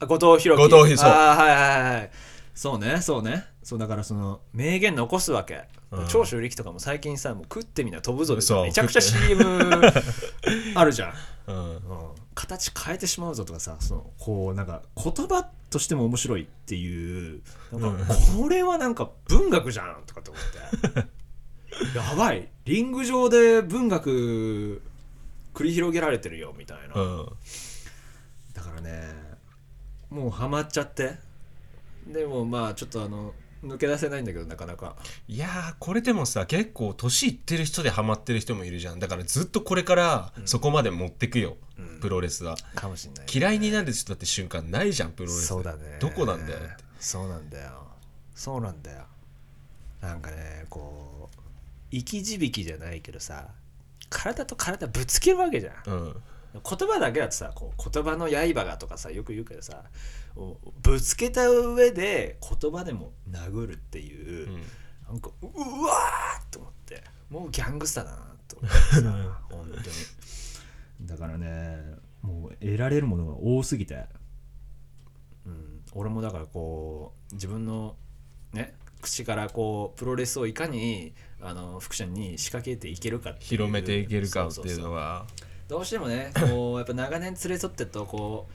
[0.00, 0.74] あ後藤弘樹。
[0.74, 1.10] 後藤そう。
[1.10, 2.10] あーはいはいはい
[2.54, 3.44] そうねそうね。
[3.62, 6.08] そうだからその名言残すわけ、うん。
[6.08, 9.44] 長州力とかも最近さもう食ってみな飛ぶぞめちゃくちゃ CM
[10.74, 11.12] あるじゃん、
[11.46, 11.76] うん。
[11.76, 11.80] うん、
[12.34, 21.00] 形変えてしまうぞとかさそのこうなんか言葉としても面白いっていうなんかこれはなんか文学じゃんとかって思って。
[21.96, 22.48] やばい。
[22.64, 24.82] リング上で文学
[25.54, 27.26] 繰り広げられてるよみたいな、うん。
[28.52, 29.02] だからね
[30.10, 31.16] もうハマっちゃって。
[32.06, 34.96] でもまあちょっとあの抜け出せないんだけどなかなか。
[35.28, 38.98] いやーこれでもさ結構年いってる人でハマってる人もいるじゃん。
[38.98, 42.00] だからずっとこれからそこまで持ってくよ、うん。
[42.00, 42.56] プロレスは。
[42.74, 45.46] かもしんない嫌いになる人だって瞬間ないじゃんプロレス。
[45.46, 45.98] そうだね。
[46.00, 46.84] どこなんだよって。
[46.98, 47.86] そうなんだよ。
[48.34, 49.04] そうなんだよ。
[50.00, 51.36] なんかねこう
[51.92, 53.48] 生き字引じゃないけどさ
[54.10, 55.74] 体と体ぶつけるわけじゃん。
[55.86, 56.16] うん。
[56.54, 59.84] 言葉だけだとさこう言葉の刃がとかさよく言うけどさ
[60.82, 64.62] ぶつけた上で言葉でも殴るっていう、うん。
[65.08, 65.48] なんかうう
[65.84, 68.16] わーと思ってもうギャングスターだな
[68.48, 68.76] と思って。
[68.78, 71.08] さ 本当に。
[71.08, 74.06] だからねもう得られるものが多すぎて、
[75.44, 77.96] うん、俺もだからこう自分の
[78.52, 85.26] ね口からこうプロレスをいかにあの福ちゃんに仕掛けていけるか広めていけるかっていうのは。
[85.68, 88.52] どうしてもねこうやっぱ長年連れ添ってるとこう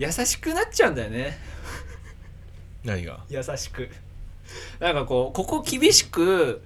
[0.00, 1.36] 優しくなっちゃうんだよね。
[2.82, 3.22] 何が？
[3.28, 3.86] 優しく。
[4.80, 6.62] なんかこうここ厳しく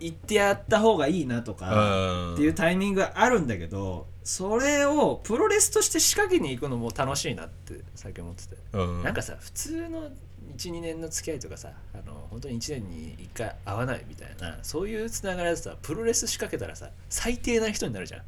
[0.00, 9.02] 言ってやった方がいいなとかっていうタイミングがあるんだけどそれをプロレスとして仕掛けに行くのも楽しいなって最近思ってて、うん。
[9.04, 10.10] なんかさ普通の
[10.56, 18.22] 12年の付き合いとかさあの本当に1年に1回会わないみたいなそういうつながりでさプロレス仕掛けたらさ最低な人になるじゃん、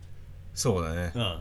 [0.54, 1.10] そうだね。
[1.16, 1.38] うん、うん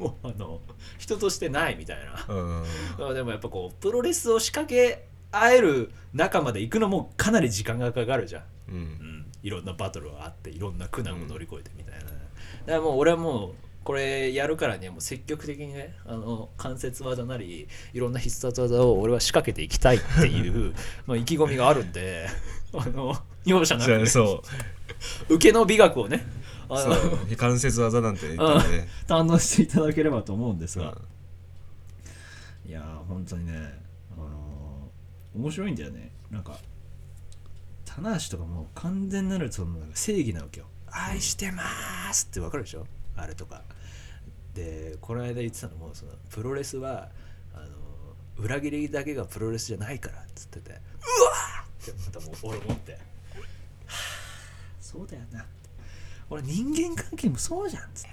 [0.00, 0.60] もうあの
[0.98, 2.34] 人としてないみたいな。
[2.34, 2.64] うん。
[2.98, 8.78] まあでもやっぱこうプロレスを仕掛け合える中まで行くのもかなり時間がかかるじゃん、ううん。
[8.80, 12.12] ん、いろんなバトルがあっていろんな苦難を乗り越えてみたいな、だか
[12.66, 20.74] らもう俺はもうこれやるからにはもう積極的にねあの関節技なりいろんな必殺技を俺は仕掛けていきたいっていう
[21.06, 22.26] まあ意気込みがあるんで
[22.74, 24.46] あの容赦なくね、そう。
[25.28, 26.26] そ受けの美学をね
[26.76, 28.88] そう関節技なんて言ったらね。
[29.06, 30.96] 堪能していただければと思うんですが、
[32.66, 32.70] うん。
[32.70, 33.52] いやー本当にね
[34.16, 36.12] あのー面白いんだよね。
[36.30, 36.58] なんか
[37.84, 41.62] 棚橋とかもう完全なるその正義なわけよ愛してま
[42.12, 42.86] すってわかるでしょ？
[43.16, 43.62] あれとか。
[44.54, 47.08] でこの間言ってたのもそのプロレスは
[47.54, 47.70] あのー
[48.42, 51.92] 裏切りだけがプロレスじゃないからっつっててうわー！
[51.92, 53.92] ってまたもう俺思ってはあ
[54.80, 55.44] そうだよな
[56.30, 58.10] 俺人間関係もそうじゃんっつって。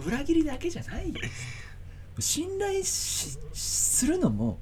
[0.06, 1.20] 裏切りだけじゃないよ。
[2.18, 4.58] 信頼しするのも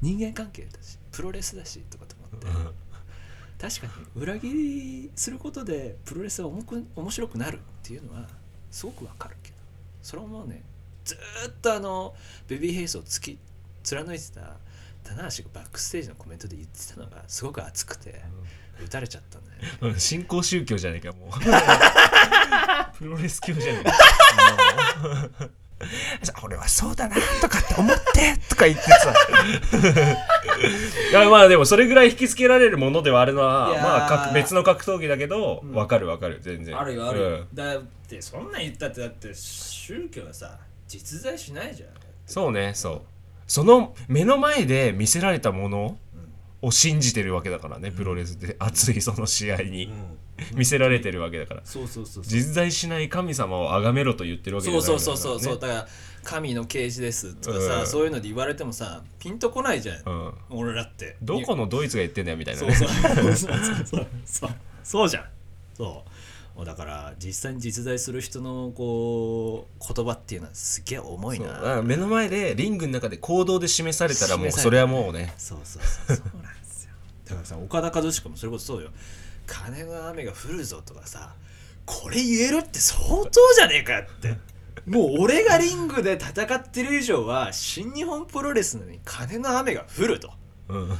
[0.00, 2.30] 人間関係だしプロレスだしとかと思っ
[2.72, 2.78] て。
[3.58, 8.28] 確かに裏切りすることでプロレスが重く面白くなるっていうのは
[8.70, 9.58] すごくわかるけど。
[10.00, 10.62] それはもうね
[11.04, 12.14] ずーっとあの
[12.46, 13.38] ベビーフェイスをつき
[13.82, 14.56] 貫いてた
[15.02, 18.22] 棚橋がバックステージのコメントで言ってたのがすごく熱くて
[18.84, 19.68] 打たれちゃったんだよね。
[19.82, 21.30] うん新興宗教じゃねえかもう。
[22.98, 23.92] プロレス教じゃねえか。
[25.78, 25.86] も
[26.42, 29.14] う俺はそうだなとかって思ってとか言ってさ。
[31.10, 33.82] いやまあでもそれぐらい引きつけられるものではあるのはいやー。
[33.82, 35.74] まあ格別の格闘技だけどうん。
[35.74, 36.78] わ、かるわかる全然。
[36.78, 37.46] あるよあるよ、うん。
[37.54, 41.90] だってそんなん言ったってだって宗教はさ実在しないじゃん。
[42.26, 43.02] そうねそう。
[43.46, 45.98] その目の前で見せられたもの
[46.60, 49.92] を信じてるわけだからね、プロレスって熱いその試合に、
[50.54, 51.60] 見せられてるわけだから。
[51.64, 52.24] そうそうそうそう。
[52.24, 55.20] 実在しない神様を崇めろと言ってるわけじゃそうないんだからね。
[55.20, 55.60] そうそうそうそう。
[55.60, 55.88] だから
[56.24, 57.86] 神の啓示ですとかさ、うん。
[57.86, 60.32] そういうので言われてもさピンとこないじゃん、うん。
[60.50, 61.16] 俺らって。
[61.22, 62.74] どこのドイツが言ってんだよみたいなね。
[62.74, 63.22] そうそう。
[63.22, 64.50] そうそうそう。
[64.84, 65.24] そうじゃん。
[65.76, 66.07] そう
[66.64, 71.82] だから実際に実在する人のこう言葉っていうのはすげえ重いな。
[71.82, 75.34] 目の前でリングの中で行動で示されたらもうそれはもうね。
[75.38, 76.26] そうそうそうそう。
[76.42, 76.90] なんですよ。
[77.26, 78.90] だからさ岡田和親もそれこそそうよ。
[79.46, 81.34] 金の雨が降るぞとかさ
[81.86, 84.36] これ言えるって相当じゃねえかって。
[84.86, 90.28] もう俺がリングで戦ってる以上は新日本プロレスのに金の雨が降ると。
[90.28, 90.34] は
[90.68, 90.92] うん。
[90.92, 90.96] あ。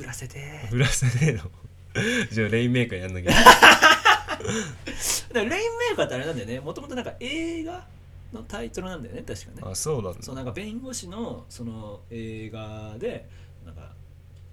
[0.00, 1.50] 降らせて振らせねえの
[2.30, 3.30] じゃあレインメーカーやんなきゃ。
[3.32, 3.44] だか
[5.32, 6.60] らレインメーカーってあれなんだよね。
[6.60, 7.86] もともとなんか映画
[8.32, 9.22] のタイトルなんだよね。
[9.22, 9.62] 確かね。
[9.62, 10.22] あそうなんだ。
[10.22, 13.28] そうなんか弁護士のその映画で
[13.64, 13.92] なんか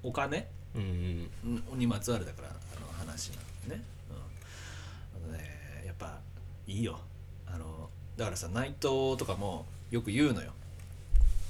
[0.03, 1.29] お金うん
[1.73, 1.79] うん。
[1.79, 6.19] にまつわるだからあの話なんだよね,、うん、あのねやっぱ
[6.67, 6.99] いいよ。
[7.45, 10.51] あのだからさ内藤とかもよく言うのよ。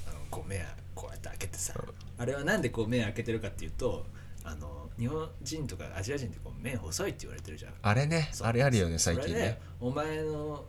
[0.06, 1.74] あのこう目こうやって開けてさ。
[2.18, 4.04] あれはなんでこう目開けてるかっていうと
[4.44, 7.72] あの日本人とかアジア人ってこう目細いって言われてるじゃん。
[7.82, 9.58] あれねあれあるよね最近ね。
[9.80, 10.64] お前の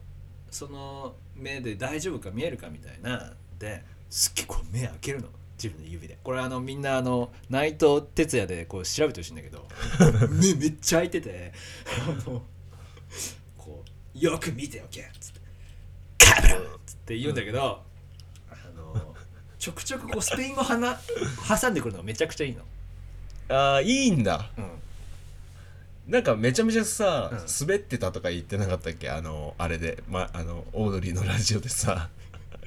[0.51, 5.27] その目で大丈夫か見えるかみたいなですっげえこう目開けるの。
[5.61, 6.17] 自分の指で。
[6.23, 9.67] これあのみんなあの内藤哲也でこう調べてほしいんだけど。
[10.31, 11.51] 目めっちゃ開いてて。
[13.57, 13.83] こ
[14.15, 15.39] うよく見ておけっつって。
[16.17, 17.83] カブランっつって言うんだけど、
[18.49, 19.15] あの
[19.57, 20.99] ちょくちょくこうスペイン語鼻
[21.59, 22.63] 挟んでくるのがめちゃくちゃいいの、
[23.49, 24.49] ああいいんだ。
[24.57, 27.39] うん、なんかめちゃめちゃさ、うん。
[27.59, 29.09] 滑ってたとか言ってなかったっけ？
[29.09, 32.09] あのあれで、ま、あのオードリーのラジオでさ。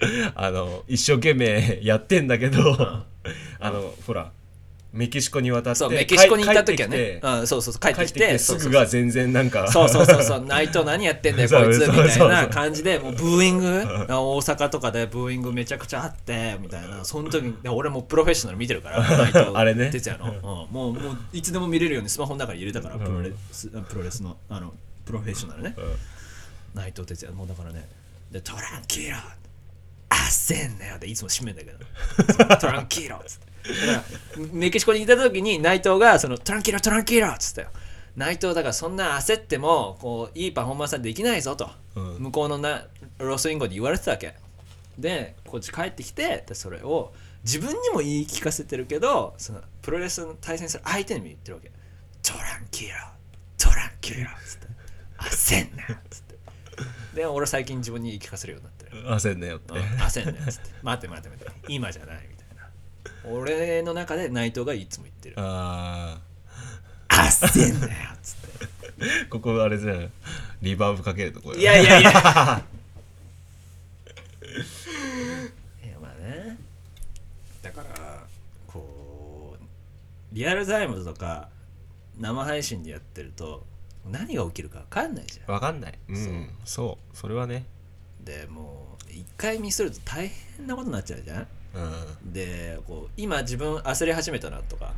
[0.34, 2.76] あの一生懸命やってんだけど、
[3.60, 4.32] あのほら
[4.92, 7.18] メキシコに渡ってそうメキシコに行った時はね。
[7.22, 9.70] うん、そうそうそう帰ってきてすぐが全然なんか。
[9.72, 19.90] そうそうそうそう、内藤何やってんだよ、 こいつみたいな感じで、もうブーイング、大阪とかでブーイングめちゃくちゃあって、みたいな、その時に、俺もプロフェッショナル見てるから、内藤 あれね。
[19.90, 20.74] 哲也の、うん。
[20.74, 23.04] もう、もういつでも見れるようにスマホの中に入れたから、うん。
[23.04, 24.74] プロレスプロレスの、あの、
[25.06, 26.80] プロフェッショナルね、うん。
[26.80, 27.88] 内藤哲也、もうだからね、
[28.30, 29.16] で、トランキーロ、
[30.10, 30.96] 焦んなよ。
[30.96, 33.51] っていつも締めんだけど、 トランキーロっつって。
[34.52, 37.68] メキシコにいた時に内藤がそのトランキーロトランキーロっつったよ。
[38.16, 42.18] 内藤だからそんな焦ってもこういいパフォーマンスはできないぞと、うん。
[42.18, 42.86] 向こうのな
[43.18, 44.34] ロスインゴで言われてたわけ。
[44.98, 47.12] でこっち帰ってきてでそれを
[47.44, 51.70] 自分にも言い聞かせてるけどそのプロレスの対戦する相手にも言ってるわけ。
[52.22, 52.94] トランキーロ
[53.58, 54.66] トランキーロっつって。
[55.18, 56.36] 焦んなよっつって。
[57.14, 59.16] で俺最近自分に言い聞かせるようになってる。
[59.16, 60.70] 焦んなよって、うん焦んなよっつって。
[60.82, 61.52] 待って待って待って。
[61.68, 62.28] 今じゃない
[63.24, 65.34] 俺の中で内藤がいつも言ってる。
[65.38, 66.20] あ
[67.08, 68.66] 焦んなよっつって。
[69.24, 70.10] あここあれじゃん。
[70.60, 72.10] リバーブかけるとこいやいやいや。
[75.84, 76.58] いやまあね。
[77.62, 78.26] だから
[78.66, 79.64] こう
[80.32, 81.48] リアルタイムとか
[82.18, 83.64] 生配信でやってると
[84.10, 85.52] 何が起きるか分かんないじゃん。
[85.52, 85.98] わかんない。
[86.08, 86.50] うん。
[86.64, 87.16] そう。
[87.16, 87.64] それはね。
[88.24, 92.32] でもう一回ミスると大変なことになっちゃうじゃんうん。
[92.32, 94.92] でこう今自分焦り始めたなとか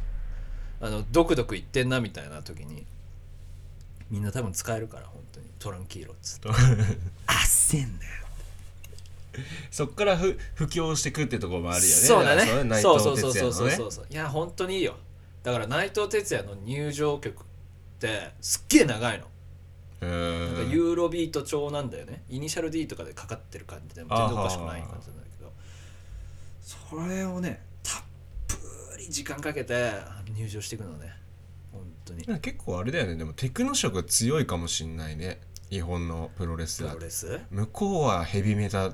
[0.80, 2.84] あのドクドク言ってんなみたいな時に
[4.10, 5.46] みんな多分使えるから本当に。
[5.58, 6.48] トランキーロっつって。
[7.26, 8.24] 焦んなよ
[9.70, 11.92] そっからふ布教してくってところもあるよね。
[11.92, 12.44] そうだね。
[12.80, 14.06] そうそう藤そうそう哲也のねそうそう。
[14.10, 14.94] いや本当にいいよ。
[15.42, 17.44] だから内藤哲也の入場曲っ
[17.98, 19.26] てすっげえ長いの、
[20.00, 22.22] うなんかんユーロビート調なんだよね。
[22.28, 25.23] イニシャル D とかでかかってる感じで全然おかしくない感じだけ
[26.94, 28.02] どそれをねたっ
[28.46, 28.56] ぷ
[28.98, 29.92] り時間かけて
[30.34, 31.12] 入場していくのね。
[31.72, 32.24] 本当に。
[32.40, 33.16] 結構あれだよね。
[33.16, 35.40] でもテクノ色強いかもしんないね。
[35.70, 37.40] 日本のプロレスプだロレス？
[37.50, 38.92] 向こうはヘビメタ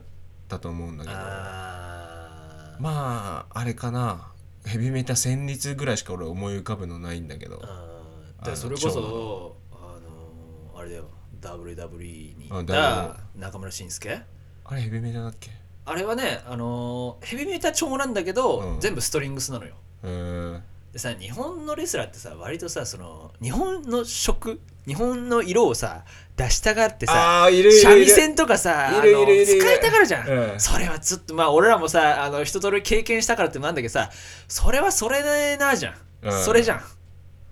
[0.48, 1.16] だと思うんだけど。
[1.16, 4.32] まああれかな。
[4.64, 7.60] ヘビメタ旋律ぐらいしか俺思い浮かぶのないんだけど。
[7.62, 11.10] あそれこそあのあれだよ。
[11.40, 14.22] WWE に行っあた中村慎介？
[14.64, 15.50] あれヘビメタだっけ？
[15.90, 18.80] あれはね、あのーヘビメタ調なんだけど、うん。
[18.80, 19.74] 全部ストリングスなのよ。
[20.04, 20.62] うーん。
[20.92, 26.04] でさ日本のレスラーってさ割とさその日本の色日本の色をさ
[26.36, 27.80] 出したがってさあーいるいるいる。
[27.80, 29.52] 三味線とかさいるいるいるいる。
[29.52, 30.60] あの使いたがるじゃん、うん。
[30.60, 34.10] それはちょっとまあ俺らもさあの一通り経験したからってなんだけどさ
[34.48, 36.44] それはそれなじゃん、うん。
[36.44, 36.82] それじゃん。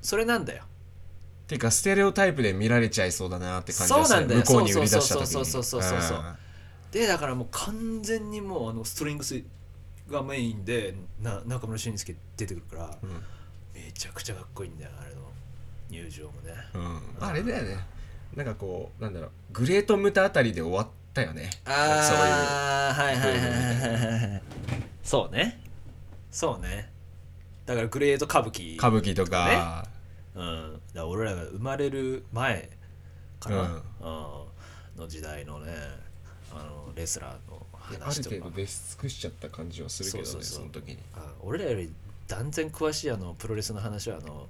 [0.02, 0.64] それなんだよ。
[1.46, 4.16] ていうかステレオタイプで見られちゃいそうだなって感じがする。
[4.16, 4.40] そうなんだよ。
[4.40, 5.26] 向こうに売り出した時に。
[5.28, 6.24] そうそうそうそうそうそう
[6.90, 9.42] でだからもう完全にもうあのストリングス
[10.10, 12.88] がメインでな中村俊輔出てくるから、ん。
[13.74, 15.22] めめちゃくちゃかっこいいんだよあれの
[15.88, 16.52] 入場もね。
[16.74, 17.78] うん、あれだよね。
[18.36, 19.30] なんかこうなんだろう。
[19.52, 21.48] グレートムタあたりで終わったよね。
[21.64, 24.42] ああはいはいはいはいはい
[25.02, 25.60] そうね。
[26.30, 26.92] そうね。
[27.64, 29.86] だからグレート歌舞伎歌舞伎とか、
[30.34, 32.68] うん、だから俺らが生まれる前
[33.40, 33.66] かな、うん。
[33.66, 33.80] うん。
[35.00, 35.72] の時代のね
[36.52, 38.36] あのレスラーのある話とか。
[38.36, 40.60] 程度出尽くしちゃった感じはするけどねそうそうそう。
[40.60, 40.98] その時に。
[41.14, 41.92] あ俺らより
[42.26, 44.46] 断然詳しいあのプロレスの話はあの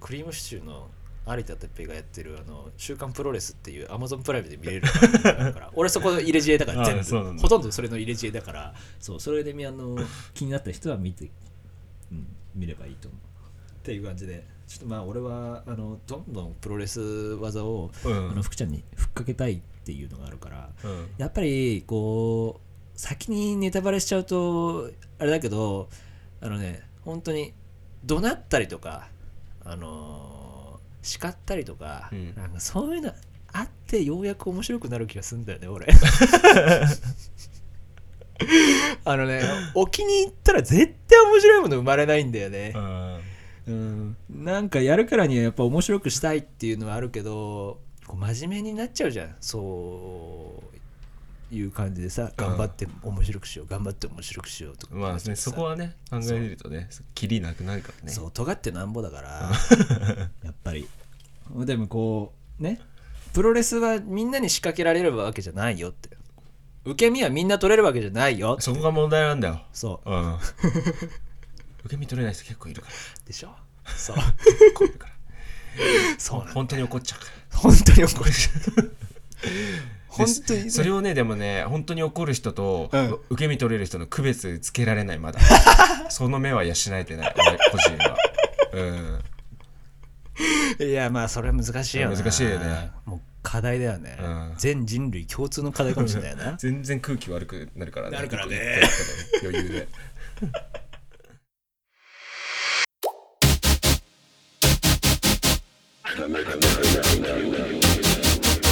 [0.00, 0.88] クリームシチューの
[1.26, 9.98] 有田哲平がやってるあの「週刊プロレス」っていうアマゾンプライムで見れるから 俺そこの入れ知恵だからあ全部ほとんどそれの入れ知恵だからそうそれでみあの
[10.32, 11.30] 気になった人は見て、
[12.10, 13.20] うん、見ればいいと思う。
[13.20, 18.30] っていう感じでちょっとまあ俺はあのどんどんプロレス技を、うん。
[18.30, 21.08] あの福ちゃんにふっかけたいっていうのがあるからうん。
[21.16, 22.60] やっぱりこ
[22.94, 25.88] う先にネタバレしちゃうとあれだけど
[26.42, 27.54] あのね本当に
[28.04, 29.08] 怒鳴ったりとか
[29.64, 30.38] あのー
[31.00, 32.34] 叱ったりとか,、うん。
[32.34, 33.12] なんかそういうの
[33.52, 35.86] あってようやく面白くなる気がするんだよね俺。
[39.04, 39.42] あのね
[39.74, 42.72] 置きに行ったら絶対面白いもの生まれないんだよね。
[42.74, 43.18] うん。
[43.68, 44.16] うん、
[44.48, 49.36] なんかやるからにはやっぱ面白くしたいっていうのはあるけどこう真面目になっちゃうじゃん。
[49.40, 50.62] そ
[51.50, 54.94] ういう感じでさ頑張って面白くしよう頑張って面白くしようとか。
[54.94, 58.10] まあねそこはね考えるとねキリなくなるからね。
[58.12, 58.30] そう。
[58.32, 59.50] 尖ってなんぼだから
[60.44, 60.88] やっぱり。
[61.64, 62.80] でもこうね
[63.34, 66.10] プロレスはみんなに仕掛けられるわけじゃないよって。
[66.84, 69.60] 受け身はみんな取れるわけじゃないよそこが問題なんだよ。
[69.74, 70.10] そう。
[70.10, 70.34] うん。
[71.84, 72.88] 受け身取れない人結構いるか
[73.26, 73.54] でしょ？
[73.96, 74.16] そう。
[74.16, 75.14] ら結構いるから
[76.18, 76.54] そうなんだ。
[76.54, 77.20] 本当に怒っちゃう。
[77.20, 78.30] から本当に怒る
[80.08, 83.18] 本当にでそれをねでもね本当に怒る人と、うん。
[83.30, 85.40] 受け身取れる人の区別つけられないまだ。
[86.10, 88.16] その目は養えてない俺個人は。
[88.72, 89.22] うん。
[90.80, 92.90] いやまあそれは難しいよな難しいよね。
[93.04, 94.54] もう課題だよね、うん。
[94.58, 98.16] 全人類共通の課題かもしれないな 全然空気悪くなるからね。
[98.16, 98.80] なるからね。
[99.42, 99.88] 余裕で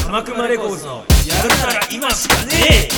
[0.04, 2.88] 鎌熊レコーズのやるなら今しかねえ。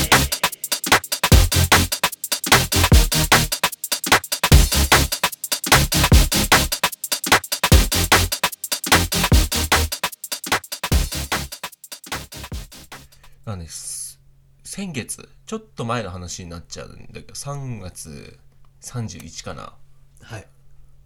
[13.44, 14.18] あのねす。
[14.64, 18.36] 先月ちょっと前の話になっちゃうんだけど3月
[18.82, 19.76] 31かな。
[20.20, 20.46] はい。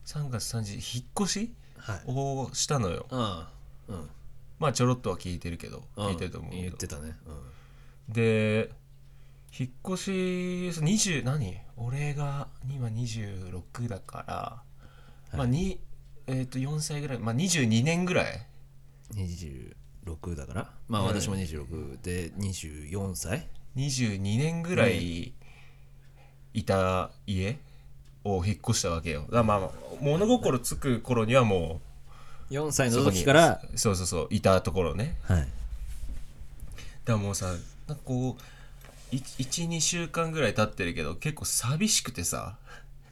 [0.07, 1.39] 3月30引っ越し？
[1.39, 1.62] はい
[2.07, 3.07] をしたのよ。
[3.11, 3.21] うん。
[3.21, 4.11] うん。
[4.59, 6.07] まあちょろっとは聞いてるけどうん。
[6.09, 6.63] 聞いてると思うけど。
[6.63, 7.17] 言ってたね、
[8.09, 8.71] で
[9.59, 10.11] 引っ越し
[10.81, 11.59] 20何？
[11.77, 14.63] 俺が今26だか
[15.33, 15.81] ら、まあに
[16.27, 18.47] えっ、と4歳ぐらいまあ22年ぐらい。
[19.15, 20.71] うん、26だから？
[20.89, 25.35] まあはい私も26で24歳？22年ぐらい
[26.55, 27.59] いた家
[28.25, 29.27] を引っ越したわけよ。
[29.31, 29.71] だまあ
[30.01, 31.81] 物心つく頃にはも
[32.51, 35.17] 4歳の時からそうそうそういたところね。
[35.25, 35.49] はい。
[37.05, 37.47] だもうさ
[37.87, 38.37] なんかこ
[39.11, 42.57] う12週間ぐらい経ってるけど結構寂しくてさ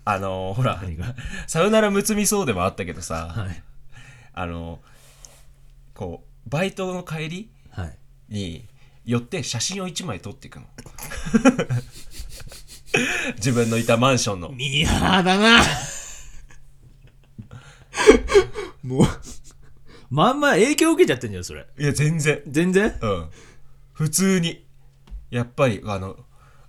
[0.05, 1.15] あのほら何が？
[1.47, 3.63] さよならむつみそうでもあったけどさ、はい。
[4.33, 4.81] あの
[5.95, 7.97] こうバイトの帰りはい。
[8.29, 8.65] に
[9.05, 10.67] 寄って写真を1枚撮っていくの
[13.37, 14.51] 自分のいたマンションの。
[14.51, 15.63] ミーハーだな。
[18.83, 19.07] もう
[20.11, 21.67] まんま影響受けちゃってんじゃんそれ。
[21.79, 22.43] いや全然。
[22.47, 22.99] 全然？
[23.01, 23.31] うん。
[23.93, 24.67] 普通に。
[25.31, 26.17] やっぱりあの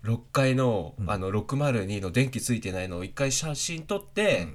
[0.03, 4.47] 6階の,、あの602の電気ついてないのを一回写真撮って、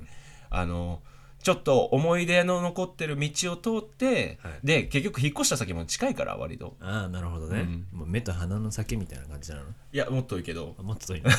[0.51, 1.03] あの
[1.47, 4.55] ちょっと思い出の残ってる道を通って、はい。
[4.65, 6.77] で結局引っ越した先も近いから割と。
[6.81, 7.87] ああなるほどね、うん。
[8.01, 9.63] もう目と鼻の先みたいな感じなの？
[9.93, 10.75] いやもっといいけど。
[10.77, 11.31] あもっと遠いな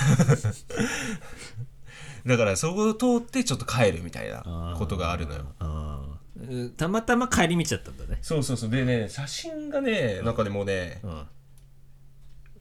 [2.26, 5.44] だからそこを通ってちょっと帰るみたいなことがあるのよ。
[6.78, 8.20] たまたま帰り道だったんだね。
[8.22, 8.70] そうそうそう。
[8.70, 10.36] でね写真がねなん。
[10.36, 11.28] かでもうねうん。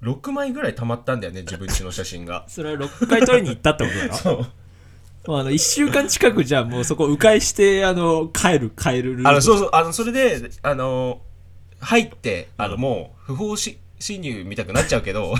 [0.03, 2.45] 6枚ぐらい溜まったんだよね自分家の写真が。
[2.51, 4.15] それは6回取りに行ったってことだろ？
[4.19, 4.47] そう
[5.27, 11.21] もうあの1週間近くじゃあもうそこ迂回してあの帰る帰るルートあのそうそうあのそれであの
[11.81, 15.35] 入ってあのもう不法し侵入みたくなっちゃうけど。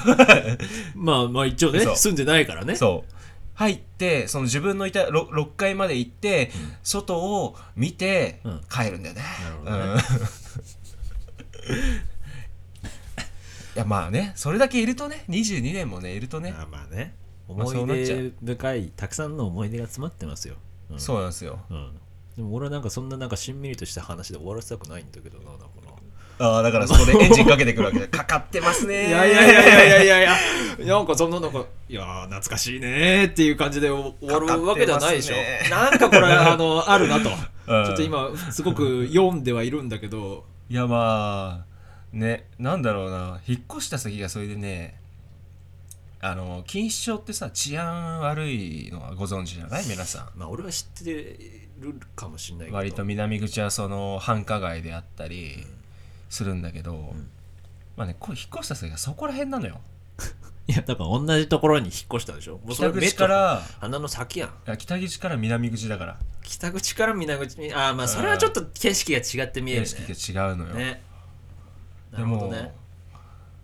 [0.95, 2.77] まあまあ一応ね住んでないからね。
[2.77, 3.13] そう。
[3.55, 6.51] 入ってその自分のいた 6, 6階まで行って、
[6.83, 8.61] 外を見てうん。
[8.71, 10.03] 帰るんだよね、なるほどね。
[11.69, 11.79] うん。
[13.77, 16.55] いやまあねそれだけいるとね22年もねいるとね。
[16.57, 16.97] あまあね。
[16.97, 20.57] まあ思い出深いたくさんの思い出が詰まってますよ。
[20.97, 21.59] そうなんですよ。
[21.71, 21.91] うん。
[22.37, 25.87] でも俺はなんかそんななんかしんみりとした話で終わらせたくないんだけどななんかな。
[26.39, 28.09] ああだからそこでエンジンかけてくるわけで。
[28.09, 29.09] かかってますね。
[29.09, 37.33] いやいやいやいやいやいやいやなんかそんななんかいやー懐かしいねーっていう感じで終わるわけではないでしょ、ねなんかこれあのあるなと、う
[37.83, 40.45] んちょっと今すごく読んではいるんだけど。
[40.69, 41.67] いやまあ
[42.13, 43.41] ねなんだろうな。
[43.47, 45.01] 引っ越した先がそれでね
[46.21, 49.87] あの錦糸町ってさ治安悪いのはご存知じゃない？
[49.87, 52.77] 皆さまあ俺は知ってるかもしれないけど。
[52.77, 55.67] ん割と南口はその繁華街であったり
[56.31, 57.15] するんだけど、
[57.97, 59.81] まあねこう引っ越した先がそこら辺なのよ。
[60.69, 62.59] いやだから同じところに引っ越したでしょ。
[62.65, 64.49] もうそれ北口から鼻の先やん。
[64.49, 66.19] いや北口から南口だから。
[66.43, 71.03] 北口から南口にああまあそれはちょっと景色が違って見える景ね色が違うのよ、ね。
[72.11, 72.73] なるほどね、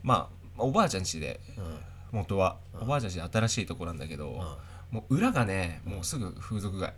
[0.02, 0.28] ま
[0.58, 1.64] あおばあちゃん家でうん
[2.12, 4.58] 元は、おばあちゃん家新しいとこなんだけど、
[4.90, 6.92] もう裏がねもうすぐ風俗街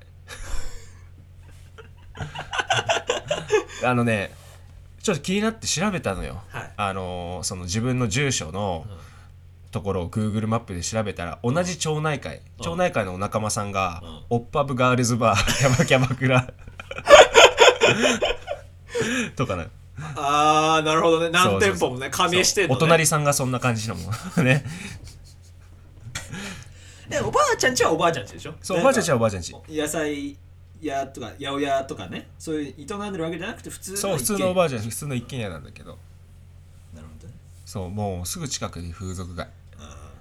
[3.85, 4.33] あのね
[5.03, 6.73] ちょっと気になって調べたのよ、はい。
[6.77, 8.87] あのーその自分の住所の
[9.71, 16.53] ところを Google マップで調べたら同じ町内会、町内会のお仲間さんが、オッパブガールズバーキャバキャバクラ
[19.37, 19.67] とかな
[20.17, 21.31] ああなるほどね。
[21.31, 24.13] 何店舗もね加盟してんの、ね、お隣さんがそんな感じのもん
[24.45, 24.65] ね。
[27.11, 28.55] えおばあちゃんちはおばあちゃんちでしょ？
[28.63, 29.55] そうおばあちゃんちはおばあちゃんち。
[29.69, 30.37] 野菜
[30.81, 32.29] 屋とか八百屋とかね。
[32.39, 35.99] そういう営んでるわけじゃなくて普通のそう普通のおばああちゃん普通の一軒家なんだけど。
[36.95, 37.35] なるほどね。
[37.65, 39.49] そうもうすぐ近くに風俗街。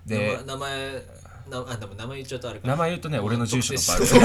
[0.05, 1.03] でで名前
[1.49, 2.67] 名前あでも名前言っちゃうとあれか。
[2.67, 4.21] 名前言うとね俺の住所のバ特定し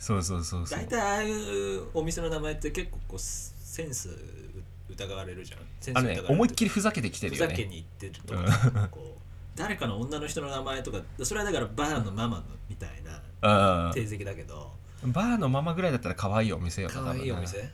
[0.00, 0.78] そうそうそうそう。
[0.78, 4.08] 大体ああいうお店の名前って結構こうセンス
[4.88, 5.60] 疑われるじゃん。
[5.80, 6.26] センス疑われる。
[6.28, 7.46] 思いっきりふざけてきてるよね。
[7.46, 9.20] ふざけに行ってるとかこう
[9.54, 13.02] 誰かの女の人の名前とかそれはだからバーのママのみたい
[13.42, 13.92] なうん。
[13.92, 14.72] 定石だけど。
[15.02, 17.64] バーのままぐらいだったら可愛いお店よな可愛い多分なお店や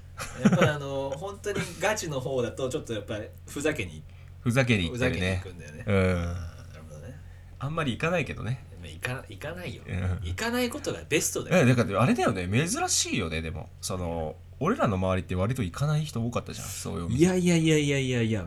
[0.47, 4.01] っぱりあの本当にガチの方だとちょっとやっぱりふざけに
[4.43, 5.95] ふざけに行ふざけに行くんだよね、うん。
[5.95, 7.19] あーなるほどね。
[7.59, 8.65] あんまり行かないけどね
[9.07, 11.65] か行かないよ、うん行かないことがベストだよ。
[11.65, 12.49] えだからあれだよね。
[12.69, 13.43] 珍しいよね。
[13.43, 16.67] でもその俺らの周りって割と行かない人多かったじゃん。
[16.67, 18.47] そういういやいやいやいやいやいや。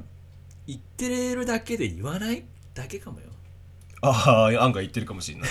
[0.67, 2.43] 言ってるだけで言わない？
[2.73, 3.27] だけかもよ。
[4.01, 5.49] ああ案外行ってるかもしれない。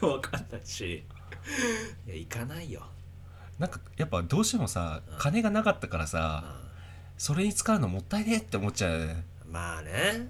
[0.00, 1.04] 分かんないし。
[2.06, 2.82] いや行かないよ、
[3.58, 6.56] なんかやっぱどうしてもさ金がなかったからさ
[7.18, 8.92] それに使うのもったいねって思っちゃう。
[8.92, 10.28] よねうんまあね。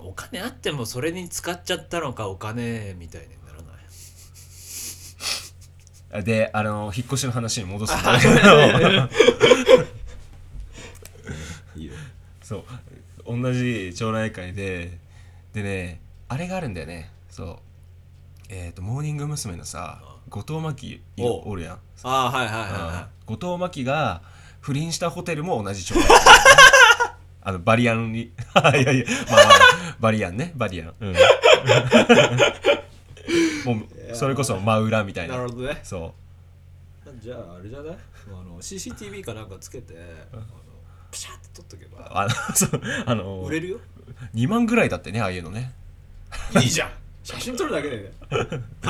[0.00, 3.72] お金あってもそれに使っちゃったのかお金みたいにならな
[6.20, 6.24] い？
[6.42, 8.34] であの引っ越しの話に戻すんだけど
[12.42, 12.64] そう。
[13.40, 14.98] 同じ町内会で
[15.52, 17.10] でねあれがあるんだよね。
[17.30, 17.58] そう。
[18.48, 19.56] えっ、とモーニング娘。
[19.56, 21.74] のさ後藤真希おるやん。
[21.74, 24.22] ああはいはいはいは後藤真希が
[24.60, 26.18] 不倫したホテルも同じ町内会
[27.44, 28.20] あのバリアンに。
[28.22, 28.32] い
[28.64, 29.56] やいや、まあまあ、
[30.00, 30.52] バリアンね。
[30.54, 31.12] バリアン、うん、
[33.64, 33.74] も
[34.10, 35.36] うそれこそ真裏みたいいな。
[35.38, 35.80] なるほどね。
[35.82, 36.14] そ
[37.20, 37.96] じゃああれじゃない？
[38.28, 39.94] あの CCTV かなんかつけて
[40.32, 40.42] あの
[41.10, 42.08] ピシャって撮っとけうば。
[42.12, 43.78] あのそうあの売れるよ。
[44.34, 45.72] 2万ぐらいだってねああいうのね。
[46.60, 46.90] いいじゃん。
[47.22, 48.38] 写真撮るだけで張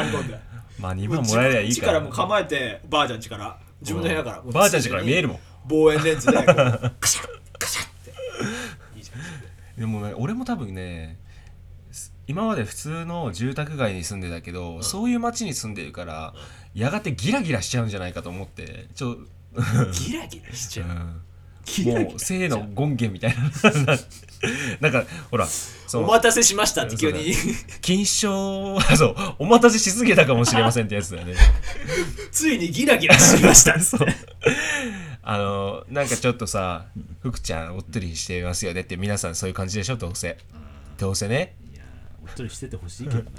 [0.04, 0.38] り込んで。
[0.78, 1.76] まあ2万もらえりゃいいから。
[1.76, 3.56] 自分家からもう構えてばあちゃん家から。
[3.80, 4.42] 自分の部屋から。
[4.42, 5.38] ばあちゃん家から見えるもん。
[5.68, 7.28] 望遠レンズでこう カシャッ
[7.58, 8.10] カシャッって
[8.96, 9.20] いいじゃん
[9.76, 11.18] でもね俺も多分ね
[11.90, 16.34] す今まで普通の住宅街に住んでたけど、そういう街に住んでるから、
[16.74, 19.16] やがてギラギラしちゃうんじゃないかと思ってちょ、
[19.92, 20.88] ギラギラしちゃう。
[20.88, 21.22] うん。
[21.84, 23.42] もう性の権限みたいな
[24.80, 27.34] なんかほらそおの待たせしましたって急に。
[27.82, 31.34] 錦糸町そうお待たせしすぎたかもしれませんってやつだよね。
[32.32, 34.00] ついにギラギラしましたそう
[35.24, 36.86] あのなんかちょっとさ
[37.20, 40.36] 福ちゃんおっとりしてますよねって皆さんそういう感じでしょどうせ。
[40.98, 41.54] どうせね。
[41.72, 41.82] いや
[42.24, 43.30] おっとりしててほしいけどな。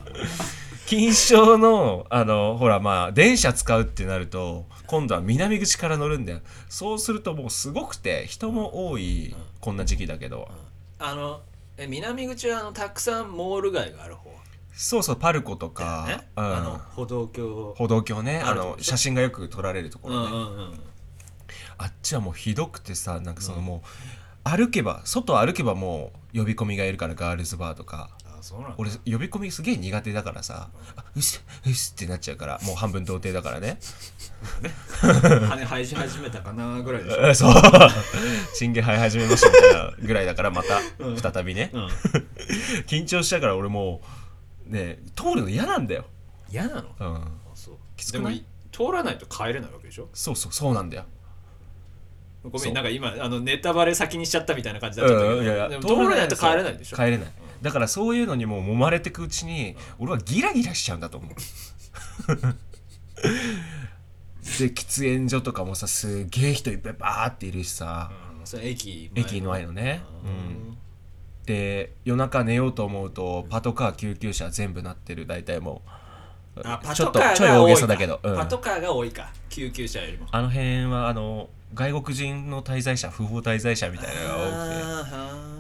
[0.86, 6.40] 錦糸町のあのほらまあ電車使うってなると今度は南口から乗るんだよ。
[6.70, 10.48] そうするともうすごくて人も多いこんな時期だけど。
[11.00, 11.42] あの
[11.78, 14.32] え南口はあのたくさんモール街がある方。
[14.76, 17.76] そうそうパルコとだか、よねうんあの歩道橋。
[17.78, 20.80] 歩道橋ねあの写真がよく撮られるとこうんろね、うんうん
[21.78, 23.84] あっちはもうひどくてさなんかそのも
[24.46, 28.10] う、歩けば外歩けばもう呼び込みがいるからガールズバーとか。
[28.26, 28.76] あそうなんだ。
[28.78, 33.80] 俺呼び込みすげえ苦手だからさあうっすうっすってなっちゃうからもう半分童貞だからね。
[35.50, 37.28] 羽生えし始めたかなぐらいでしょ。
[37.28, 37.54] え そう。
[38.58, 41.18] チンゲ生え始めましたみたいなぐらいだからまたうん。
[41.20, 41.88] 再びね、うん。
[42.88, 44.02] 緊張したから俺も
[44.68, 46.06] うね通るの嫌なんだよ。
[46.52, 46.96] 嫌なの？
[47.00, 47.16] うん。
[47.16, 47.76] あそう。
[47.96, 48.36] きつくない？
[48.36, 48.48] でも
[48.90, 50.10] 通らないと帰れないわけでしょ？
[50.14, 51.06] そうそうそうなんだよ
[52.44, 56.98] ごめんなんか今あのネタバレ先にしちゃったみたいな感じになったけど、うんいやいやでも通らないと帰れないでしょ。
[56.98, 57.28] 帰れない。
[57.62, 61.32] だからそういうのにもう揉まれてくうちに俺はギラギラしちゃうんだと思う。
[64.44, 70.34] で喫煙所とかもさすげえ人いっぱいバーっているしさ、うん駅駅の前のね、ううん。
[70.74, 70.78] ん、
[71.46, 75.26] で夜中寝ようと思うとパトカー救急車全部なってる。
[75.26, 75.82] 大体も
[76.58, 78.36] うあパちょトカーっとちょい大げさだけど、うん。
[78.36, 79.32] パトカーが多いか。
[79.50, 80.28] 救急車よりも。
[80.30, 84.56] あの辺はあの外国人の滞在者不法滞在者みたいなのが多くて。
[84.56, 85.54] あ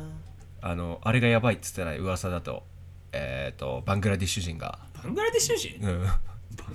[0.66, 2.64] あのあれがやばいっつってない噂だと。
[3.12, 6.14] えっ、とバングラディッシュ人が、ーバングラディッシュ人、うバ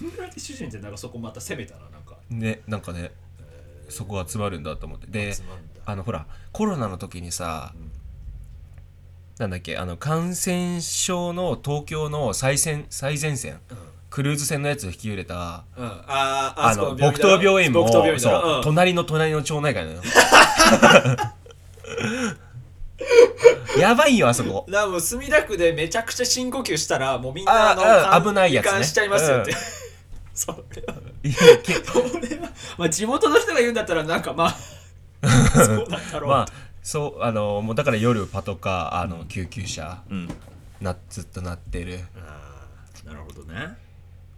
[0.01, 2.17] ングラディッシュ人ってなんかそこまた攻めたななんか。
[2.33, 3.11] ん、ねなんかね
[3.89, 5.07] そこ集まるんだと思って。
[5.07, 5.33] で
[5.87, 7.73] あのほらコロナの時にさ、
[9.39, 13.59] なんだっけあの感染症の東京の最先最前線、
[14.11, 18.63] クルーズ船のやつを引き入れたうん、あーあの木刀病院もそう、ろうん。
[18.63, 20.03] 隣の隣の町内会なのよ。
[23.79, 24.67] やばいよあそこ。
[24.69, 28.85] だもう墨田区でめちゃくちゃ深呼吸したらもうみんなあの危ないやつね。
[28.85, 29.57] しちゃいますよって、うん。
[30.35, 30.95] そ れは
[32.79, 34.57] まあ地元の人が言うんだったらなんかまあ
[35.65, 36.47] そうなんだろう、まあ
[36.83, 40.29] そうあのもうだから夜パトカーあの救急車うん。
[40.81, 42.01] なずっとなってる。
[42.17, 43.77] あーなるほどね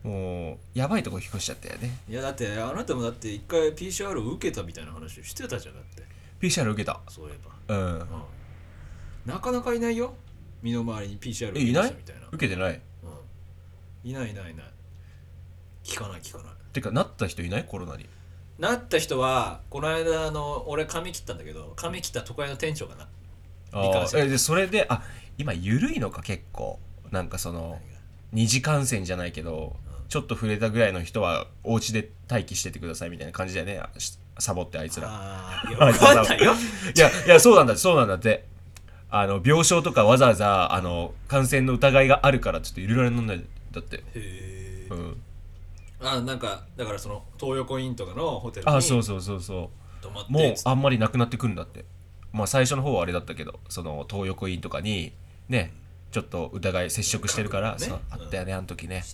[0.02, 1.98] もうやばいとこ引っ越しちゃったよね。
[2.08, 6.02] いやだってあなたもだって一回 PCR を受けたみたいな話してたじゃんだって。
[6.40, 7.00] PCR 受けた。
[7.08, 7.38] そういえ
[7.68, 8.00] ば、うん。
[8.00, 8.06] うん、
[9.26, 10.14] なかなかいないよ？
[10.62, 12.22] 身の回りに PCR 受けえいないた人みたいな。
[12.32, 12.80] 受けてない。
[14.04, 14.64] うん、いないいないいない。
[15.84, 16.46] 聞かない聞かない。
[16.72, 17.64] てかなった人いない？
[17.64, 18.06] コロナに。
[18.58, 23.08] なった人はこの間あの俺髪切ったんだけど髪切った都会の店長がな。
[23.72, 25.02] あえでそれであ
[25.38, 26.78] 今緩いのか結構。
[27.10, 27.80] なんかその
[28.32, 29.76] 二次感染じゃないけど
[30.08, 33.80] ちょっと触れたぐらいの人はお家で待機しててくださいみたいな感じだよね。
[34.38, 35.62] サボってあいつら。
[35.68, 36.42] いやい
[36.98, 38.44] やいやそうなんだそうなんだって。
[39.12, 43.96] あの病床とかわざわざあの感染の疑いがあるからちょっと入れられないんだって。
[43.96, 45.22] へえうん。
[46.00, 49.70] あなんかだからその東横インとかのホテルにあそうそうそうそ
[50.28, 50.32] う。
[50.32, 51.84] もうあんまりなくなってくるんだって。
[52.32, 55.12] まあ最初の方はあれだったけどその東横インとかに
[55.48, 55.72] ね
[56.10, 57.78] ちょっと疑い接触してるから、ね。
[57.78, 59.04] そうあったよねあの時ね。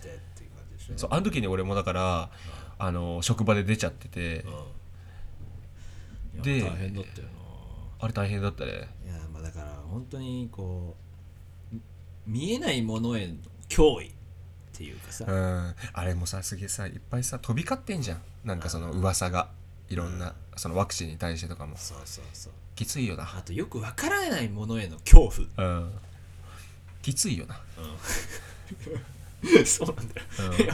[0.96, 2.30] そうあの時に俺もだから
[2.78, 4.44] あの職場で出ちゃってて。
[6.36, 6.42] うん。
[6.42, 7.28] でいや大変だったよ
[7.98, 8.72] あれ大変だったね。
[8.72, 8.86] ないや
[9.32, 10.94] まあだから本当にこ
[11.72, 11.76] う
[12.26, 13.34] み見えないものへの
[13.68, 14.12] 脅威っ
[14.74, 15.74] ていうかさ、うん。
[15.92, 18.20] あれもさすげえさいっぱいさ飛び交ってんじゃん。
[18.44, 19.48] なんかその噂が
[19.88, 21.76] いろんなそのワクチンに対してとかも。
[21.76, 22.52] そうそうそう。
[22.74, 23.22] きついよな。
[23.24, 25.68] あとよくわからないものへの恐怖。
[25.68, 25.92] うん
[27.06, 27.60] きついよな。
[29.64, 30.64] そうなんだよ、うん。
[30.64, 30.66] い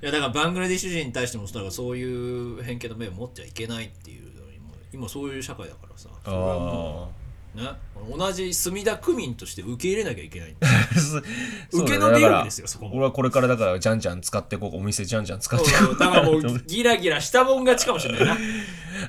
[0.00, 6.08] やだからバングラディッシュ人に対してもだからそういう偏見の目を持ってはいけないっていうのにも今そういう社会だからさ。
[6.24, 7.12] それはも
[7.54, 7.68] うね
[8.16, 10.56] 同じ墨田区民として受け入れなきゃいけない
[11.72, 12.96] 受けの美容ですよそこも。
[12.96, 18.38] 俺はこれからだからじゃんじゃん使ってこうお店じゃんじゃん使ってそうこだ からもううギラギラしたもん勝ちかもしれないな、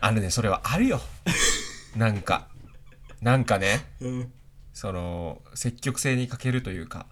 [0.02, 1.02] あのねそれはあるよ。
[1.96, 2.50] なんか。
[3.22, 3.86] なんかね。
[4.02, 4.32] うん
[4.78, 7.08] その積極性に欠けるというか。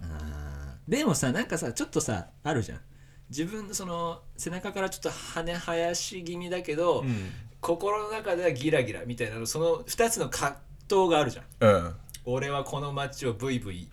[0.86, 2.80] でもさなんかさちょっとさあるじゃん。
[3.28, 7.32] 自分のその背中からちょっと羽生やし気味だけど、うん。
[7.60, 11.44] 心の中ではギラギラみたいなのその2つの葛藤があるじゃん。
[11.58, 11.94] うん。
[12.24, 13.88] 俺はこの街をブイブイ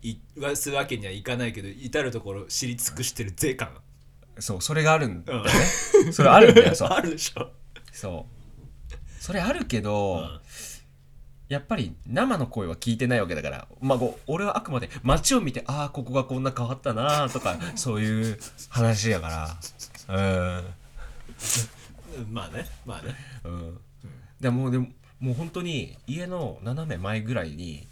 [0.00, 3.70] 言わすわけにはいかないけど至る所知り尽くしてる税感。
[4.38, 5.50] そうそれがあるんだね。
[6.12, 7.50] それあるんだよ あるでしょ、
[7.90, 8.94] そう。
[9.20, 10.40] それあるけど、うん
[11.48, 18.38] やっぱり生の声は聞いてないわけだから、まあ、俺はあくまで街を見てああここがこんな変わったなとか そういう
[18.68, 19.28] 話やか
[20.08, 20.14] ら。
[20.14, 20.64] うん。
[22.32, 23.14] まあねまあね。
[23.44, 23.80] うん、うん、
[24.40, 24.88] でもでも
[25.20, 27.86] もう本当に家の斜め前ぐらいに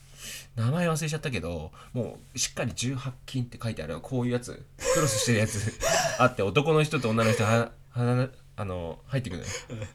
[0.54, 5.72] 名前忘れちゃったけどもうしっかり18金って書いてあるこういうやつクロスしてるやつ
[6.18, 9.86] あって男の人と女の人ははあの入ってくるのよ。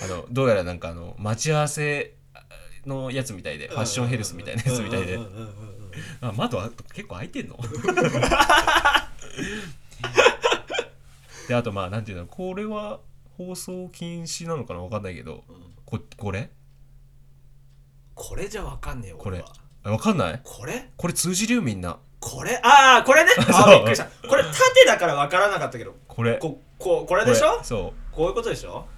[0.00, 2.14] あのどうやらなんかあの待ち合わせ
[2.88, 5.14] のやつみたいでファッションヘルスみたいなやつみたいで。
[5.14, 5.48] うんうんうんうんうん
[6.20, 7.58] あ窓は結構開いてんの？
[11.48, 12.26] であとまあなんていうの？
[12.26, 13.00] これは
[13.36, 14.80] 放送禁止なのかな？
[14.80, 15.44] わかんないけど。
[15.86, 16.50] ここれ？
[18.14, 19.38] これじゃわかんねえよこれ。
[19.38, 19.52] 俺は。
[19.84, 20.40] あわかんない？
[20.44, 20.90] これ？
[20.96, 21.98] これ通じるよみんな。
[22.20, 22.60] これ？
[22.62, 23.30] ああこれね。
[23.52, 24.04] あびっくりした。
[24.28, 24.54] これ縦
[24.86, 25.96] だからわからなかったけど。
[26.06, 26.36] これ。
[26.38, 27.58] こここれこでしょ？
[27.64, 28.86] そこういうことでしょ、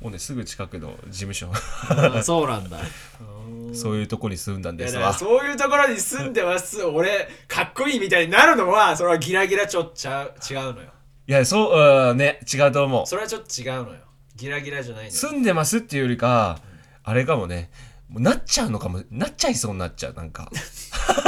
[0.00, 1.48] もうねすぐ近くの事務所。
[1.48, 2.78] うん、そうなんだ。
[3.74, 5.12] そういうとこに住んだんですわ。
[5.12, 6.82] そういうところに住んでます。
[6.84, 10.88] 俺かっこいいみたいになるのはそれはギラギラちょっとちゃう違うのよ。
[11.26, 13.06] いやそううんね違うと思う。
[13.06, 14.00] それはちょっと違うのよ。
[14.36, 16.60] ギラギラじゃない住んでますっていうよりか
[17.02, 17.70] あれかもね。
[18.08, 19.02] もうなっちゃうのかも。
[19.10, 20.50] なっちゃいそうになっちゃうなんか。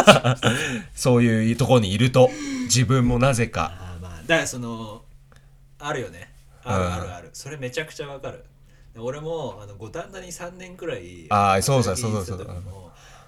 [0.94, 2.30] そういうとこにいると。
[2.64, 3.72] 自分もなぜか。
[3.78, 5.02] あーまあだからその
[5.78, 6.32] あるよね。
[6.64, 6.92] あるうん。
[6.92, 8.44] あるある、それめちゃくちゃわかる
[9.02, 12.46] 俺もあの五反田に3年くらいあーそうそうそうそう。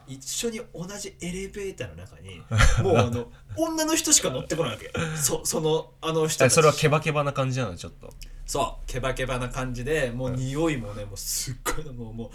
[0.09, 2.43] 一緒に同じエレベーターの中に
[2.83, 4.93] もうあの 女の人しか乗ってこないわけ。
[5.17, 7.77] そそのあの人それはケバケバな感じなの？
[7.77, 8.13] ちょっと。
[8.45, 8.87] そう。
[8.87, 12.31] ケバケバな感じでもう匂いもねもうすっごいもうもう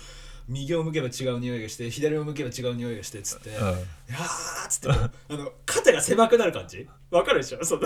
[0.47, 3.53] 右を向けば違う匂いがして左を向けば違う匂いがしてっつって、ん。
[3.53, 6.88] いやーっつってあの肩が狭くなる感じ？
[7.11, 7.63] わかるでしょ？
[7.65, 7.77] そ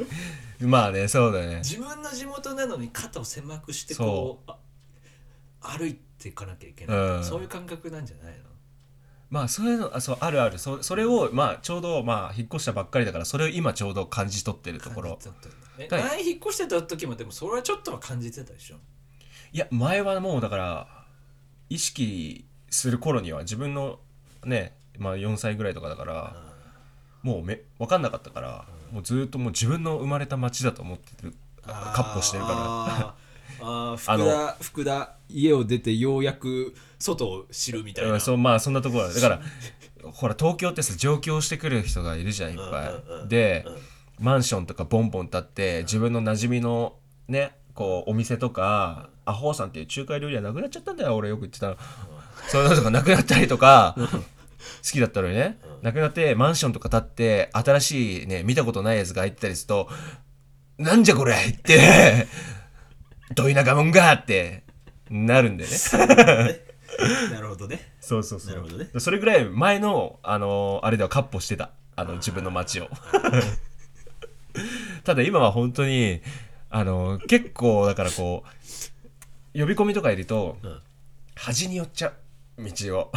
[0.60, 1.56] まあねそうだね。
[1.56, 4.50] 自分の地元なのに肩を狭くしてそこう。
[4.50, 4.56] あ
[5.60, 7.24] 歩いていかなきゃいけない、うん。
[7.24, 8.44] そういう感覚なんじゃないの？
[9.30, 10.58] まあそういうのあそうあるある。
[10.58, 15.10] そそれをまあちょうどまあ引っ越したばっかりだからそれを今ちょうど感じ取ってるところ。
[15.10, 15.50] 感じ取ってん
[15.88, 18.76] だえはい前引っ越してた時もでもそれはちょっとは感じてたでしょ？
[19.52, 20.86] いや前はもうだから
[21.70, 23.98] 意識する頃には自分の
[24.44, 26.36] ねまあ4歳ぐらいとかだから
[27.22, 33.14] もうめ分かんなかったからもうずっともう自分の生まれた町だと思ってるカッポしてるから
[33.60, 39.14] あー福田福田家を出てようやく外を知るみたいな、うん、そうまあそんなところだ。
[39.14, 39.40] だから
[40.12, 42.86] ほら東京ってさ上京してくる人がいるじゃんいっぱ
[43.24, 43.28] い。
[43.28, 43.66] で
[44.18, 46.96] マンションとかボンボン建って自分の馴染みの
[47.28, 51.76] ねこうお店とかアホーさんっていう中華料理はなくなっちゃったんだよ俺よく言ってたの。
[52.48, 54.04] そういうのとかなくなったりとか好
[54.92, 55.58] きだったのにね。
[55.82, 59.88] なくなってマンションとか建って新しいね見たことないやつが入ったりすると
[60.78, 62.26] なんじゃこれって
[63.34, 64.62] ど田舎もんがって
[65.10, 65.76] なるんだよね。
[67.32, 67.92] なるほどね。
[68.00, 68.50] そうそうそう。
[68.50, 68.90] なるほどね。
[68.98, 71.70] それぐらい前の、あのあれではカッポしてた。
[71.96, 72.88] あの自分の街を。
[75.04, 76.20] ただ今は本当に
[76.70, 78.44] あの結構だからこ
[79.54, 80.80] う呼び込みとかいると、ん。
[81.34, 82.12] 端に寄っちゃ
[82.56, 83.12] う道を。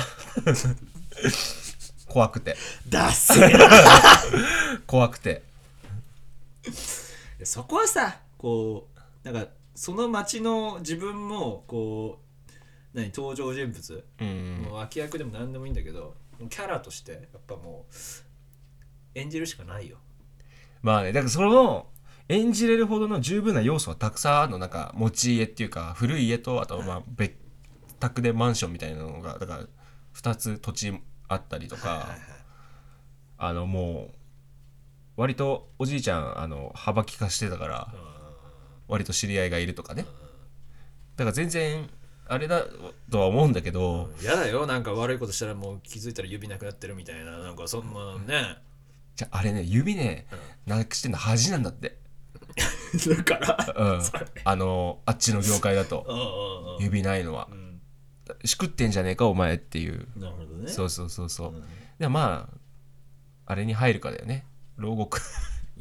[2.08, 2.56] 怖くて。
[2.90, 3.70] だっせーな。
[4.86, 5.44] 怖くて。
[7.44, 8.88] そこはさこ
[9.24, 12.52] うなんかその町の自分もこう
[12.94, 16.16] 何登場人物、うんもう脇役でも何でもいいんだけど
[16.50, 17.94] キャラとしてやっぱもう
[19.16, 19.98] 演じるしかないよ。
[20.82, 21.88] まあねだからその
[22.28, 27.36] 演じれるほどの十分な要素はたくさんあるのなんか持ち家っていうか古い家とあとまあ別
[28.00, 29.66] 宅でマンションみたいなのがだから
[30.16, 30.94] 2つ土地
[31.28, 32.18] あったりとか
[33.38, 34.10] あのも
[35.18, 37.94] う割とおじいちゃんあの幅利かしてたから
[38.92, 40.06] 割と知り合いがいるとかね。
[41.16, 41.90] だから全然
[42.28, 42.66] あれだ
[43.10, 44.10] とは思うんだけど。
[44.22, 44.68] やだよ。
[44.68, 47.38] なんか悪いことしたらもう気づいたら指なくなってるみたいな。
[47.40, 48.58] なんかそんなね。
[49.16, 50.28] じゃああれね指ね
[50.66, 52.00] なくしてんの恥なんだって。
[53.08, 53.76] だから。
[53.78, 54.02] うん。
[54.44, 56.78] あのあっちの業界だと。
[56.82, 57.48] 指ないのは。
[57.50, 57.82] うん。
[58.44, 60.06] しくってんじゃねえかお前っていう。
[60.18, 60.68] なるほどね。
[60.68, 61.64] そうそうそうそう、うん。
[61.98, 62.58] でまあ
[63.46, 64.46] あれに入るかだよね。
[64.76, 65.22] 牢獄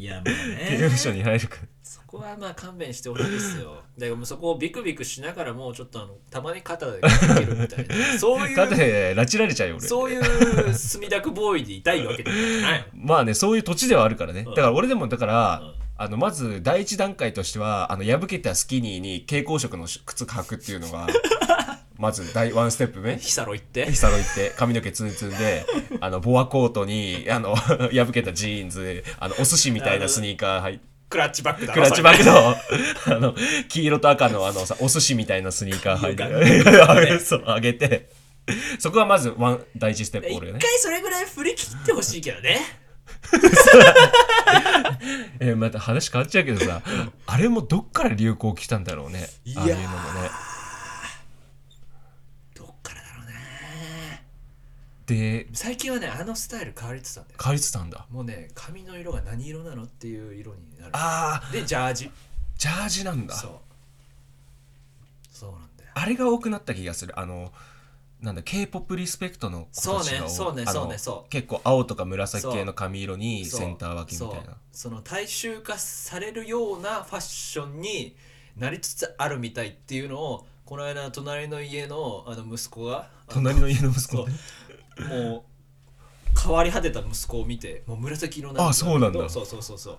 [0.01, 1.57] いやもう刑務所ねに入るか。
[1.83, 3.83] そこはまあ勘弁してほしいですよ。
[3.99, 8.19] だからもうそこをビクビクしながらもうちょっとあのたまに肩でかけるみたいな。
[8.19, 9.87] そういう肩で拉致られちゃうよ俺。
[9.87, 12.87] そういう墨田区ボーイでいたいわけじゃない。
[12.97, 14.45] まあねそういう土地ではあるからね。
[14.45, 15.81] だから俺でもだから、うん。
[16.03, 21.07] あのまず第一段階としてはあの破けたスキニーに蛍光色の靴履くっていうのが
[22.01, 23.87] まず第ワンステップ目日サロ行って。
[23.91, 25.67] 日サロ行って髪の毛ツンツンで
[26.01, 27.55] あのボアコートにあの
[27.93, 30.79] 破けたジーンズあのお寿司みたいなスニーカー履い。
[30.79, 32.55] てクラッチバッグだろクラッチバッグの
[33.17, 33.35] あの
[33.69, 37.25] 黄色と赤のあのさお寿司みたいなスニーカー履いて。
[37.25, 38.11] そう上げて。
[38.79, 42.81] そこはまずワン第一ステップ一俺がね回それぐらい振り切ってほしいけどね。
[45.41, 46.83] えーまた話変わっちゃうけどさ
[47.27, 49.29] あれもどっから流行来たんだろうね。
[49.57, 50.31] ああいうのもね
[52.55, 54.23] どっからだろうね
[55.11, 57.41] で最近はねあのスタイル変わりつつあるんだよ。
[57.43, 58.07] 変わりつつあんだ。
[58.11, 60.91] もうね髪の色が何色なのっていう色になる。
[60.93, 61.53] あー。
[61.53, 62.11] でジャージ。
[62.57, 63.35] ジャージなんだ。
[63.35, 63.53] そう。
[65.33, 65.91] そうなんだよ。
[65.95, 67.19] あれが多くなった気がする。
[67.19, 67.53] あの
[68.21, 71.31] なんだ K-POP リスペクトの子たちがそうねそうねそうねそう。
[71.31, 74.57] 結構青とか紫系の髪色にセンター分けみたいな。
[74.71, 78.15] その大衆化されるようなファッションに
[78.57, 84.29] なりつつあるみたいっていうのをこの間隣の家のあの息子が隣の家の息子
[85.09, 89.29] もう変わり果てた息子を見てもう紫色なんあそうなんだ。
[89.29, 89.99] そうそうそうそう。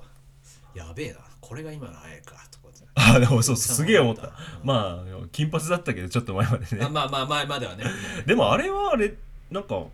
[0.77, 1.19] やべえな。
[1.39, 2.35] これが今のあやか。
[2.51, 2.61] とか
[2.93, 4.27] あでもそうそうすげえ思った。
[4.27, 4.31] うん。
[4.63, 6.85] まあ金髪だったけどちょっと前までね。
[6.85, 7.85] あまあまあ前まではね。
[8.25, 9.13] でもあれはあれ
[9.49, 9.85] なんか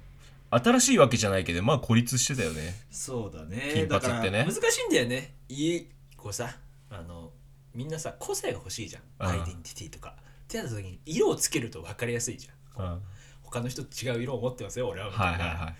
[0.51, 2.79] 新しいわけじゃないけどまあ孤立してたよね。
[2.91, 3.71] そうだね。
[3.73, 4.45] 金髪ってね。
[4.45, 5.35] 難しいんだよね。
[5.49, 6.55] 家こうさ
[6.89, 7.31] あの
[7.73, 9.01] みんなさ個性が欲しいじゃん。
[9.19, 9.31] ああ。
[9.31, 10.15] アイデンティティとか。
[10.19, 12.85] ってなった時に色をつけると分かりやすいじゃん。
[12.85, 13.01] うん
[13.49, 15.75] 他の人と違う色を持ってますよ俺はみい、はいはいはい、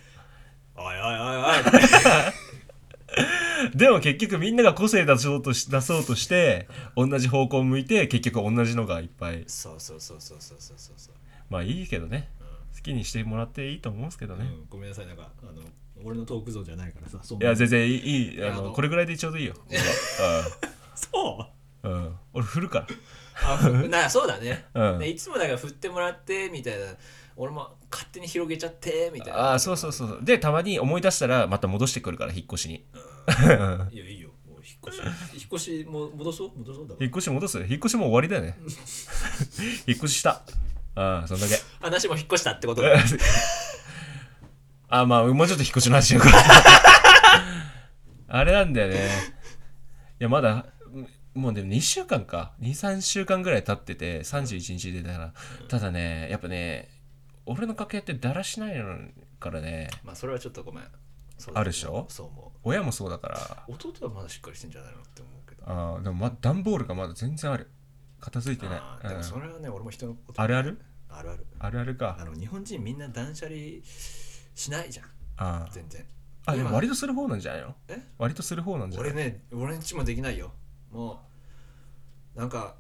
[0.75, 0.85] おい。
[0.85, 2.57] おいおいおい
[3.75, 9.43] でも結局みんなが個性出そうとし出そうとして同じ方向を向いて結局同じのがいっぱい。
[9.47, 11.15] そうそうそうそうそうそうそう。
[11.49, 15.61] まあいいけどね、うん、好きにしてもらっていいと思うんですけどね、うん、ごめんなさいなんかあの
[16.03, 18.35] 俺のトーク像じゃないからさいや全然いい。
[18.35, 19.55] いあのこれぐらいでちょうどいいよ。
[20.95, 21.47] そ
[21.83, 22.87] う、うん、俺振るから。
[23.39, 26.85] あなそうだね、うん、いつもだから振ってもらってみたいな。
[27.37, 29.37] 俺も勝手に広げちゃってみたいな。
[29.37, 32.75] らああそうそうそうでたまに思い出したらまた戻してくるから引っ越しに。
[32.75, 34.29] いやいいよ。
[34.49, 35.01] もう引っ越し。
[35.33, 36.51] 引っ越しも戻そう？
[36.57, 36.87] 戻そう？
[36.87, 37.57] だわ引っ越し戻す？
[37.59, 38.57] 引っ越しもう終わりだよね。
[39.87, 40.41] 引っ越しした。
[40.95, 41.55] ああそんだけ。
[41.79, 42.89] 話も引っ越したってことだ。
[44.89, 46.29] あまあもうちょっと引っ越しの話しようか。
[48.29, 49.09] あれなんだよね。
[50.19, 50.65] いやまだ
[51.35, 52.53] もうでも2週間か。
[52.61, 55.33] 23週間ぐらい経ってて31日でだから。
[55.67, 56.89] ただねやっぱね
[57.49, 58.75] 俺の家系ってだらしない
[59.39, 59.89] からね。
[60.03, 60.83] まあそれはちょっとごめん。
[61.37, 62.05] そうだあるでしょ？
[62.09, 63.37] そう思親もそうだから。
[63.67, 65.63] う弟はまだしっかりしてんじゃないのって思うけど。
[65.65, 67.69] あーでもま段ボールがまだ全然ある。
[68.19, 69.07] 片付いてない。
[69.07, 70.79] でもそうんれはね俺も人のことあるある？
[71.09, 71.45] あるある。
[71.59, 72.17] あるあるか。
[72.19, 73.57] あの日本人みんな断捨離
[74.55, 75.05] しないじゃん。
[75.37, 75.71] あー。
[75.71, 76.03] 全然。
[76.47, 77.75] あでも今割とする方なんじゃないの？
[77.87, 78.01] え？
[78.17, 79.11] 割とする方なんじゃない？
[79.11, 80.51] 俺ね俺んちもできないよ。
[80.91, 81.21] も
[82.35, 82.75] うなんか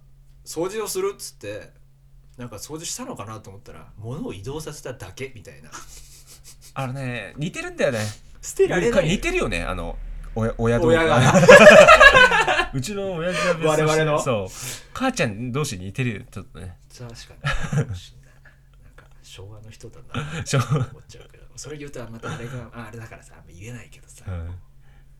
[0.45, 1.71] 掃除をするっつって
[2.37, 5.69] なんか掃除したのかなと思ったら物を移動させただけみたいな。
[6.75, 7.99] あのね似てるんだよね。
[8.41, 9.07] 捨てられない。
[9.07, 9.63] 似てるよね。
[9.63, 9.97] あの
[10.35, 11.33] 親親同親が。
[12.73, 14.21] うちの親父は別我々の？
[14.21, 14.47] そう。
[14.93, 16.77] 母ちゃん同士似てるよちょっとね。
[16.95, 17.15] 確か
[17.81, 17.87] に。
[19.23, 21.45] 昭和の人だなしょと思っちゃうけど。
[21.55, 24.55] それ言うとまたあれがああれだからさ言えないけどさ、うん。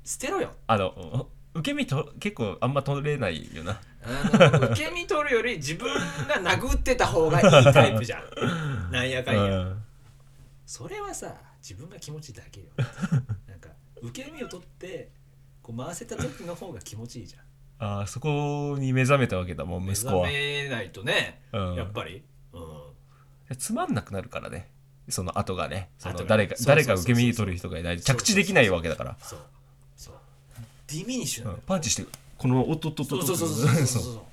[0.04, 0.54] 捨てろよ。
[0.68, 3.80] あの受け身と結構あんま取れないよな。
[4.04, 8.24] あの受け身取るより自分が殴ってた方がいいタイプじゃん。
[8.92, 9.84] なんやかんや、うん。
[10.66, 12.68] それはさ自分が気持ちだけよ。
[13.48, 13.70] なんか
[14.02, 15.12] 受け身を取って
[15.62, 17.42] こう回せた時の方が気持ちいいじゃん。
[17.80, 20.28] あーそこに目覚めたわけだもん息子は。
[20.28, 21.76] 目覚めないとね、うん。
[21.76, 22.24] やっぱり、
[22.54, 24.70] うん、つまんなくなるからね。
[25.10, 25.90] その後がね。
[25.98, 28.02] その誰か誰か受け身取る人がいない。
[28.02, 29.18] 着地できないわけだから。
[29.22, 29.40] そう
[30.88, 31.66] ディミニッシュなのよ、うん。
[31.66, 32.06] パンチして
[32.38, 33.26] この音ととと。
[33.26, 34.04] そうそうそうそうそうそう。
[34.04, 34.24] そう。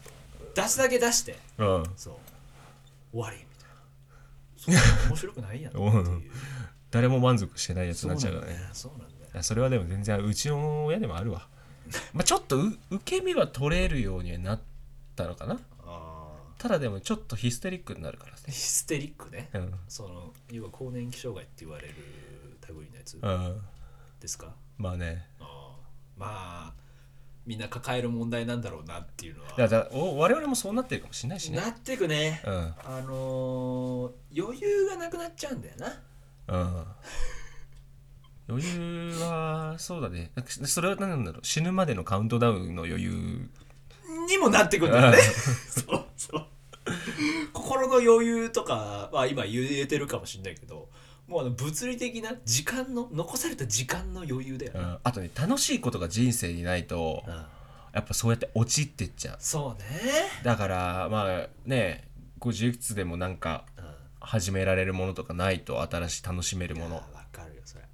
[0.54, 1.38] 出すだけ出して。
[1.58, 1.84] うん。
[1.96, 2.14] そう。
[3.12, 3.44] 終わりみ
[4.68, 4.80] たいな。
[4.82, 5.08] そう。
[5.08, 5.72] 面白くないやん。
[5.72, 6.30] っていううん。
[6.90, 8.52] 誰も満足してないやつになっちゃうからね。
[8.52, 8.70] そうなんだよ。
[8.74, 9.30] そうなんだよ。
[9.34, 11.48] いやそれはでも全然うちの親でもあるわ。
[12.14, 14.60] まあちょっとう受け身は取れるようにはなっ
[15.16, 15.58] たのかな。
[15.80, 19.50] あただでもちょっとヒステリックになるからヒステリックね。
[19.54, 19.74] うん。
[19.88, 21.94] その要は更年期障害って言われる
[22.68, 23.60] 類のやつうん。
[24.20, 24.54] ですか？
[24.78, 25.26] まあね。
[25.40, 25.53] あー
[26.16, 26.74] まあ
[27.46, 29.68] みんな抱える問題なんだろうなっていうのは。
[29.68, 31.58] だお我々もそうなってるかもしれないしね。
[31.58, 32.42] なってくね。
[32.46, 32.54] うん。
[32.84, 35.92] あのー余裕がなくなっちゃうんだよな。
[36.48, 36.86] うん。
[38.48, 40.32] 余裕はそうだね。
[40.46, 41.46] それは何なんだろう。
[41.46, 43.50] 死ぬまでのカウントダウンの余裕
[44.28, 45.18] にもなってくんだよね。
[45.68, 46.46] そうそう。
[47.52, 50.90] 心の余裕とかは今言えてるかもしれないけど
[51.26, 54.98] もうあの物理的な時間の残された時間の余裕だような、ん。
[55.02, 57.32] あとね楽しいことが人生にないとうん。
[57.32, 59.36] やっぱそうやって落ちってっちゃう。
[59.38, 59.88] そうね、
[60.42, 62.08] だからまあね
[62.40, 63.84] 50いくつでもなんかうん、
[64.18, 66.96] 始められるものとかないと新しい楽しめるもの。
[66.96, 67.84] わかるよそれ。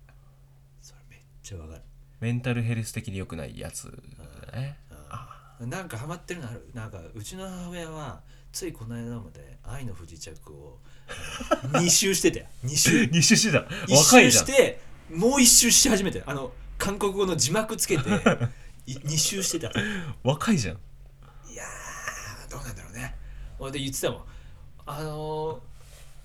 [0.81, 1.83] それめっちゃわかる。
[2.19, 3.93] メンタルヘルス的に良くないやつ
[4.51, 4.79] だね。
[5.61, 6.67] なんかハマってるのある？
[6.73, 8.23] なんかうちの母親は
[8.53, 10.79] ついこの間まで「愛の不時着」を
[11.73, 13.07] 2周してたよ2周。
[13.13, 13.67] 二周してた。
[13.87, 14.47] 一周若いじゃん。
[14.47, 14.81] して
[15.11, 16.23] もう一周し始めて。
[16.27, 18.09] あの韓国語の字幕つけて
[18.87, 19.69] い二周してた。
[19.69, 19.73] い
[20.23, 20.79] 若いじゃん。
[21.55, 23.15] やーどうなんだろうね。
[23.59, 24.25] 俺で言ってたもん。
[24.87, 25.71] あのー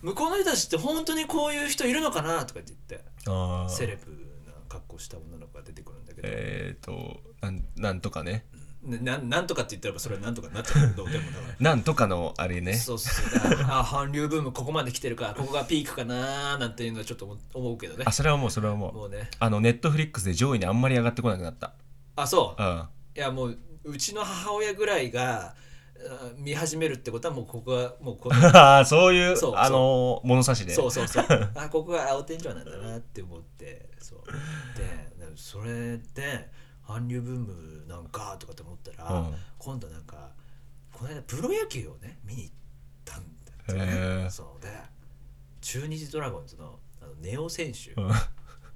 [0.02, 3.06] 向こうの人たちって本当にこういう人いるのかなとかって言って。
[3.26, 3.70] あー。
[3.70, 4.12] セレブ
[4.46, 8.46] な格好した女の子が出てくるんだけど、えっ、ー、となんなんとかね
[8.86, 11.56] ななんなんとかって言ったらそれはなんとかになっちゃうけどでもだから。
[11.60, 12.74] なんとかのあれね。
[12.74, 18.04] そうそうだからあ韓 流ブームここまで来てるからここがピークかなーなんていうのはちょっと思思うけどね。
[18.08, 18.94] あそれはもうそれはもう。
[18.94, 19.30] もうね。
[19.40, 21.74] あのネットフリックスで上位にあんまり上がってこなくなった。
[22.16, 22.62] あそう。
[22.62, 22.88] うん。
[23.16, 25.56] いやもううちの母親ぐらいが
[25.98, 30.74] あ見始めるってことはもうここがもうこの ああそういうそうあの物差しで。
[30.74, 31.26] そうそうそう。
[31.56, 34.20] あここが青天井なんだなって思ってそう。
[34.78, 35.06] で
[35.36, 36.50] それで
[36.88, 39.36] 韓流ブームなんかとかって思ったら、うん。
[39.58, 40.30] 今度なんか
[40.92, 42.54] この間プロ野球をね見に行っ
[43.04, 43.74] たんだって。
[43.74, 44.30] へねえ。
[44.30, 44.62] そう。
[44.62, 44.70] で
[45.62, 48.12] 中日ドラゴンズのああのネオ選手、うん。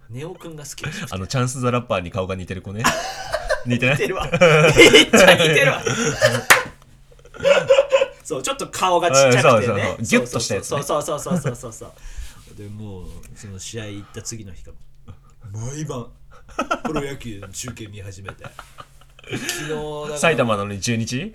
[0.09, 2.83] ネオくんが好きらしくてあのチャンス・ザ・ラッパーに顔が似てる子ね。
[3.65, 3.95] 似てない？
[3.95, 4.25] 似てるわ。
[4.25, 5.83] めっちゃ似てるわ。
[8.23, 9.97] そうちょっと顔がちっちゃくてね。
[9.99, 10.83] ギュッとしたやつね。
[10.83, 11.73] そうそうそうそうそうそう。
[11.73, 11.85] そ
[12.53, 13.05] うでもう
[13.35, 14.71] その試合行った次の日か
[15.07, 15.13] ら
[15.51, 16.07] 毎晩
[16.85, 18.45] プロ野球の中継見始めて。
[19.23, 21.33] 昨日埼玉なのに中日？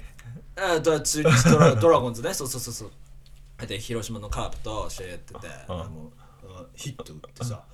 [0.57, 2.35] あドラ中日ドラドラゴンズね。
[2.35, 3.67] そうそうそうそう。
[3.67, 6.13] で広島のカープと試合やってて、うんも
[6.43, 7.65] ううんヒット打ってさ。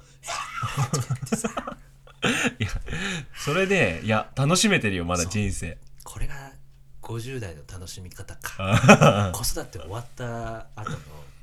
[2.59, 2.69] いや
[3.35, 5.79] それでいや楽しめてるよまだ人生。
[6.05, 6.53] これが
[7.03, 9.33] 50代の楽しみ方か。
[9.35, 10.99] 子育て終わった後の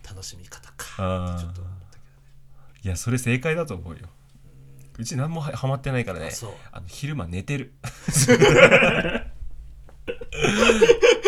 [0.07, 1.37] 楽しみ方か。
[1.39, 2.01] ちょっと思ったけ
[2.83, 4.07] いやそれ正解だと思うよ
[4.97, 6.27] うち何もははまってないからね。
[6.27, 6.51] あそう。
[6.71, 7.73] あの昼間寝てる。
[7.81, 7.89] ボ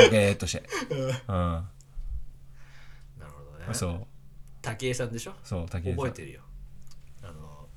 [0.10, 0.64] ケーっとして。
[0.92, 0.98] うん。
[0.98, 1.64] どな
[3.22, 3.66] るほどね。
[3.74, 4.08] そう。
[4.62, 5.34] 武井さんでしょ？
[5.44, 6.06] そう竹内さん。
[6.06, 6.42] 覚えてるよ。
[7.24, 7.68] あの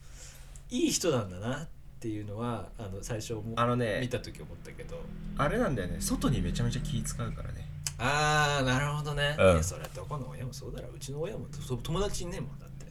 [0.70, 1.68] いい人なんだなっ
[2.00, 5.00] ていうのはあの最初もあのね見た時思ったけど。
[5.36, 6.00] あれなんだよね。
[6.00, 7.68] 外にめちゃめちゃ気使うからね。
[7.98, 9.52] ああなるほどね、うん。
[9.52, 10.98] いやそれどこの親もそうだろう。
[10.98, 12.86] ちの親もそ友達いねえもんだって。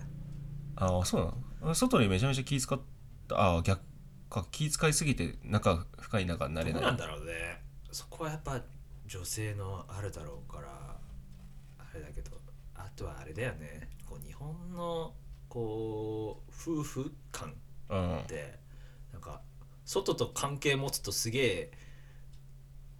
[0.75, 1.21] ああそう
[1.61, 1.75] なの？
[1.75, 2.79] 外にめちゃめちゃ気使っ
[3.31, 3.81] たああ逆
[4.29, 6.81] か気使いすぎて仲深い仲になれない。
[6.81, 7.61] どうなんだろうね。
[7.91, 8.61] そこはやっぱ
[9.05, 10.67] 女性のあるだろうから
[11.77, 12.31] あれだけど
[12.75, 13.89] あとはあれだよね。
[14.07, 15.13] こう日本の
[15.49, 17.53] こう夫婦感
[17.89, 18.19] うん。
[18.19, 18.59] って
[19.11, 19.41] なんか
[19.83, 21.71] 外と関係持つとすげえ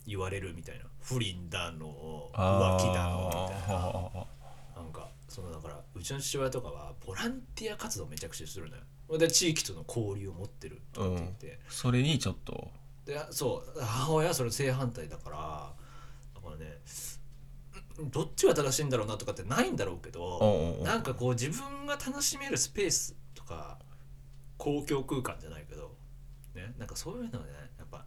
[0.05, 0.85] 言われるみたいな。
[0.99, 4.27] 不倫だのあ浮気だのみたいな
[5.31, 9.17] そのだからうちの父親とかはボランティア活動めちゃくちゃするのよ。
[9.17, 12.69] で地域との交流を持ってるって言って、それにちょっと。
[13.05, 15.73] でそう母親はそれ正反対だから
[16.35, 16.81] だからね
[18.05, 20.83] んどっちが正しいんだろうなとかってないんだろうけうんどうんうん。
[20.83, 23.79] なんかこう自分が楽しめるスペースとか
[24.57, 25.95] 公共空間じゃないけど
[26.55, 28.05] ねなんかそういうのをねやっぱ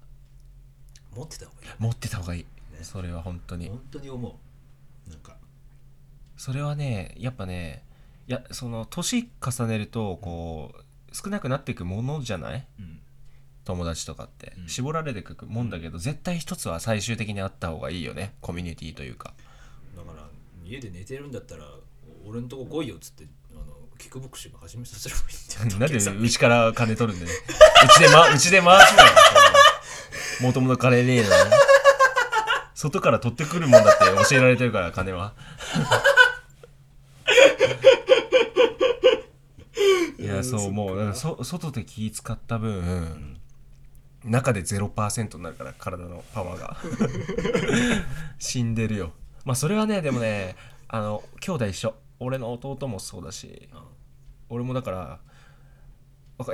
[1.16, 2.48] 持ってた方がいい持ってた方がいい、ね。
[2.82, 3.68] それは本当に。
[3.70, 4.28] 本当に思
[5.06, 5.10] う。
[5.10, 5.38] なんか
[6.36, 7.84] それはねやっぱね
[8.26, 12.66] いやその年重ねるとこう少なくなっていくものじゃない？
[12.78, 13.00] うん。
[13.64, 14.68] 友達とかって、うん。
[14.68, 18.34] 絞られていくもんだけど絶対一つは最終的にあった方がいいよね。
[18.40, 19.32] コミュニティというか。
[19.96, 20.26] だから
[20.66, 21.64] 家で寝てるんだったら
[22.26, 23.64] 俺んとこ来いよっつってあの
[23.98, 25.80] キックボクシング始めさせればいいんだよ。
[25.80, 29.08] なんでうちから金取るんうちで,、ま、 うちで回しなよ
[30.42, 31.30] もともと金ねえのに。
[32.74, 35.32] 外から取ってくるもんだって教えられてるから金は
[40.36, 43.38] やそうもうそ外で気使った分、
[44.24, 46.76] 中で0%になるから体のパワーが。
[48.38, 49.12] 死んでるよ。
[49.44, 50.56] まあそれはねでもね
[50.88, 51.94] あの兄弟一緒。
[52.20, 53.80] 俺の弟もそうだしうん。
[54.48, 55.20] 俺もだから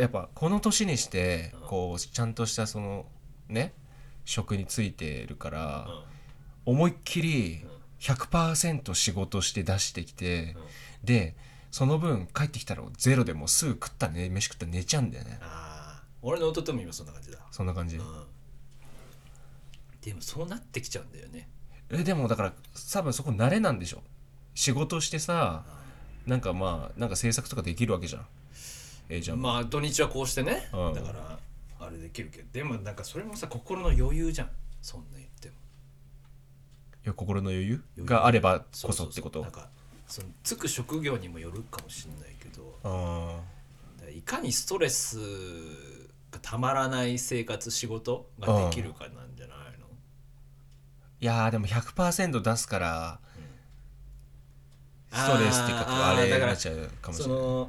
[0.00, 1.68] やっぱこの年にしてうん。
[1.68, 3.06] こうちゃんとしたその
[3.48, 3.72] ね
[4.24, 5.86] 職についてるから
[6.66, 6.72] うん。
[6.74, 7.64] 思いっきり
[8.00, 10.56] 100%仕事して出してきて
[11.04, 11.36] で
[11.70, 15.38] その分帰ってきたらゼロでもうすぐ食ったね飯食ったら寝ちゃうんだよね。
[15.40, 17.38] ああ俺の弟も今そんな感じだ。
[17.50, 17.96] そんな感じ。
[17.96, 18.04] うん。
[20.02, 21.48] でもそうなってきちゃうんだよね。
[21.90, 22.52] えでもだから
[22.92, 24.02] 多分そこ慣れなんでしょ。
[24.54, 25.64] 仕事してさ
[26.26, 28.26] なんかまあなんか制作とかできるわけじゃん。
[29.08, 30.68] ええじゃん、まあ土日はこうしてね。
[30.72, 30.94] うん。
[30.94, 31.38] だから
[31.80, 32.48] あれできるけど。
[32.52, 34.50] でもなんかそれもさ心の余裕じゃん。
[34.82, 35.54] そんな言っても。
[35.54, 37.82] いや心の余裕？
[37.96, 38.04] 裕。
[38.04, 39.40] があればそこそってこと？
[39.40, 39.79] なんかそ
[40.18, 43.40] のつく職業にもよるかもしれないけど
[44.10, 45.18] いかにストレス
[46.30, 49.86] がたまらない生活仕事ができるかなんじゃないの？
[51.20, 53.20] いやーでも100%出すから
[55.12, 55.18] うん。
[55.18, 57.66] ストレスっていうかからあれになっちゃうかもしれない。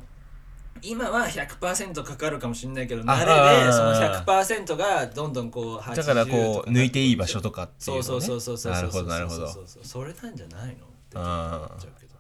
[0.84, 8.04] 今は100%かかるかもしれないけどあ慣れでその100%がどんどんこうだからこう抜いていい場所ととかっていうのね。
[8.04, 9.48] そうそうそうそうそうなるほどなるほど。
[9.48, 10.72] そうそうそうそれなんじゃないの？
[10.72, 10.78] っ
[11.10, 12.11] て思っちゃうけど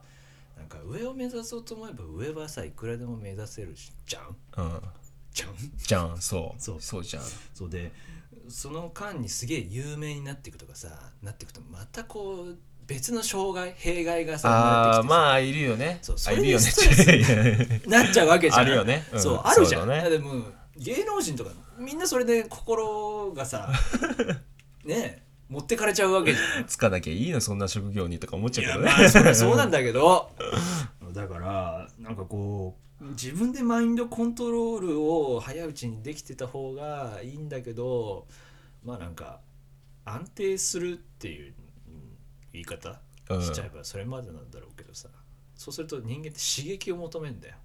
[0.72, 4.24] か上を目指そうと思えば上はさいくらでも目指せるしじゃん？
[4.58, 4.82] うん。
[5.34, 5.50] じゃん？
[5.78, 6.62] じゃんそう。
[6.62, 6.82] そう。
[6.82, 7.24] そうじゃん。
[7.54, 7.92] そうで
[8.50, 10.90] その間にすげえ有名になっていくとかさ
[11.22, 12.58] なっていくとまたこう
[12.88, 16.00] 別の障害弊害がさあああまあいるよね。
[16.02, 18.62] そうそれストレなっちゃうわけじゃん。
[18.66, 19.06] あるよね。
[19.14, 19.22] うん。
[19.22, 19.90] そうあるじゃん。
[19.90, 20.10] ね。
[20.10, 20.44] でも
[20.78, 23.72] 芸能人とかみんなそれで心がさ
[24.84, 26.66] ねえ持ってかれちゃうわけじゃん。
[26.66, 28.86] つかなきゃいいのそんな職業にとか思っちゃうけどね。
[28.86, 30.32] まあそそうなんだけど。
[31.12, 38.28] だからなんかこう自分でマインドコントロールを早いうちにできてた方がいいんだけど
[38.86, 39.42] まあなんか
[40.06, 41.54] 安定するっていう
[41.88, 42.18] うん
[42.54, 43.42] 言い方うん。
[43.42, 45.10] しちゃえばそれまでなんだろうけどさ、
[45.56, 47.56] そうすると人間って刺激を求めんだよ。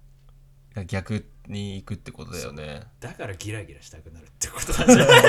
[0.87, 2.83] 逆に行くってことだよね。
[2.99, 5.23] だからギラギラしたくなるってことなんじゃない？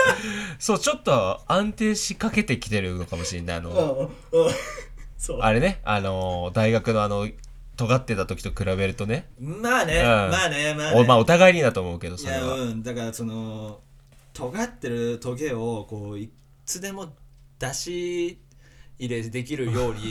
[0.58, 4.10] そうちょっと安定しかけてきてるのかもしれないあの
[5.40, 7.28] あれねあの大学のあの
[7.76, 9.28] 尖ってた時と比べるとね。
[9.38, 10.04] まあね、うん。
[10.04, 11.00] まあねまあね。
[11.00, 12.54] おまあお互いにだと思うけどそれは。
[12.54, 13.80] うんだからその
[14.32, 16.30] 尖ってるトゲをこうい
[16.64, 17.14] つでも
[17.58, 18.38] 出し
[18.98, 20.10] 入れできるように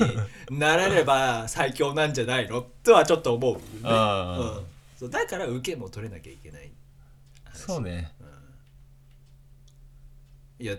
[0.60, 2.66] なれれば最強なんじゃないの？
[2.84, 3.60] とはちょっと思う、ね。
[3.84, 6.72] うん、そうだから受けも取れなきゃいけない。
[7.54, 8.14] そうね。
[10.60, 10.76] いや。
[10.76, 10.78] っ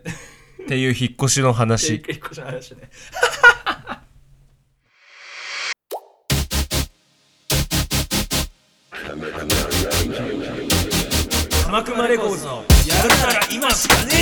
[0.69, 1.97] ていう引っ越しの話。
[1.97, 2.91] 一個の話ね。
[11.65, 14.13] 鎌熊レコーズのやるなら今しかね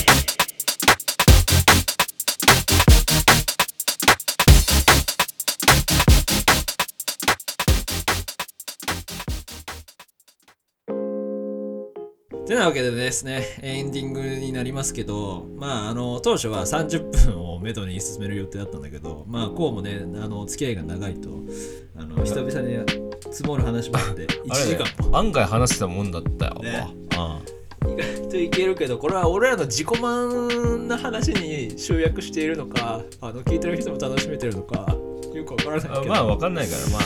[0.00, 0.03] え
[12.46, 21.30] てなわけでですね、エンディングになりますけど、まあ、あの、当初は30分をめどに進める予定だったんだけど、まあ、こうもね、あの、付き合いが長いと、
[21.96, 22.84] あの、久々に
[23.32, 25.18] 積もる話もあって、1あれね時間も。
[25.18, 26.86] 案外話してたもんだったよ、ね。
[27.16, 27.40] あ
[27.86, 34.94] 意外といけるけど、これは俺らの自己満な話に集約しているのか、あの、聞いてる人も楽しめてるのか、
[35.34, 37.00] よくわからないけど、あまあ分かんないからまあ。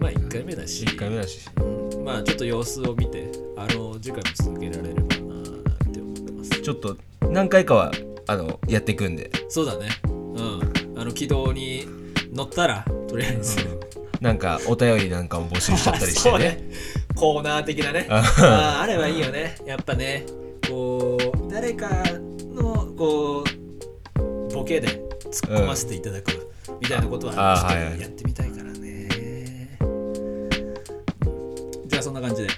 [0.00, 1.48] まあ、1回目だし、1回目だし。
[1.60, 6.50] うんまあ、ちょっと様子を見て、あの、次回も続けられればなって思ってます。
[6.62, 6.96] ちょっと
[7.30, 7.92] 何回かは
[8.26, 9.88] あのやっていくんでそうだね。
[10.04, 10.98] うん。
[11.00, 11.86] あの軌道に
[12.32, 13.56] 乗ったら、とりあえず。
[14.20, 16.62] なんかお便りなんかも募集しちゃったりして そうね。
[17.14, 18.06] コーナー的なね。
[18.10, 19.56] ああればいいよね。
[19.66, 20.26] やっぱね、
[20.68, 21.88] こう、誰か
[22.54, 23.44] の、こ
[24.18, 24.88] う、ボケで
[25.30, 28.49] 突っ込ませていただくみたいなことは、ちょっとやってみたい
[32.00, 32.48] あ、そんな感じで、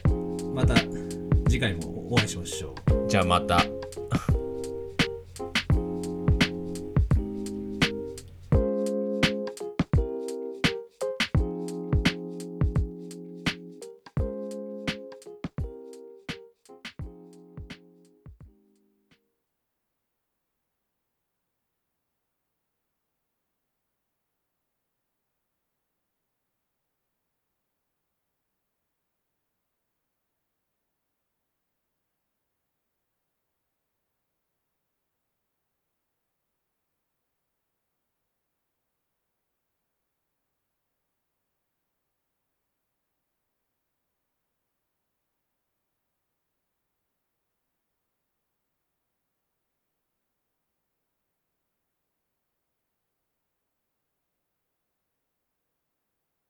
[0.54, 0.74] また
[1.48, 3.08] 次回もお会いしましょう。
[3.08, 3.81] じゃあまた。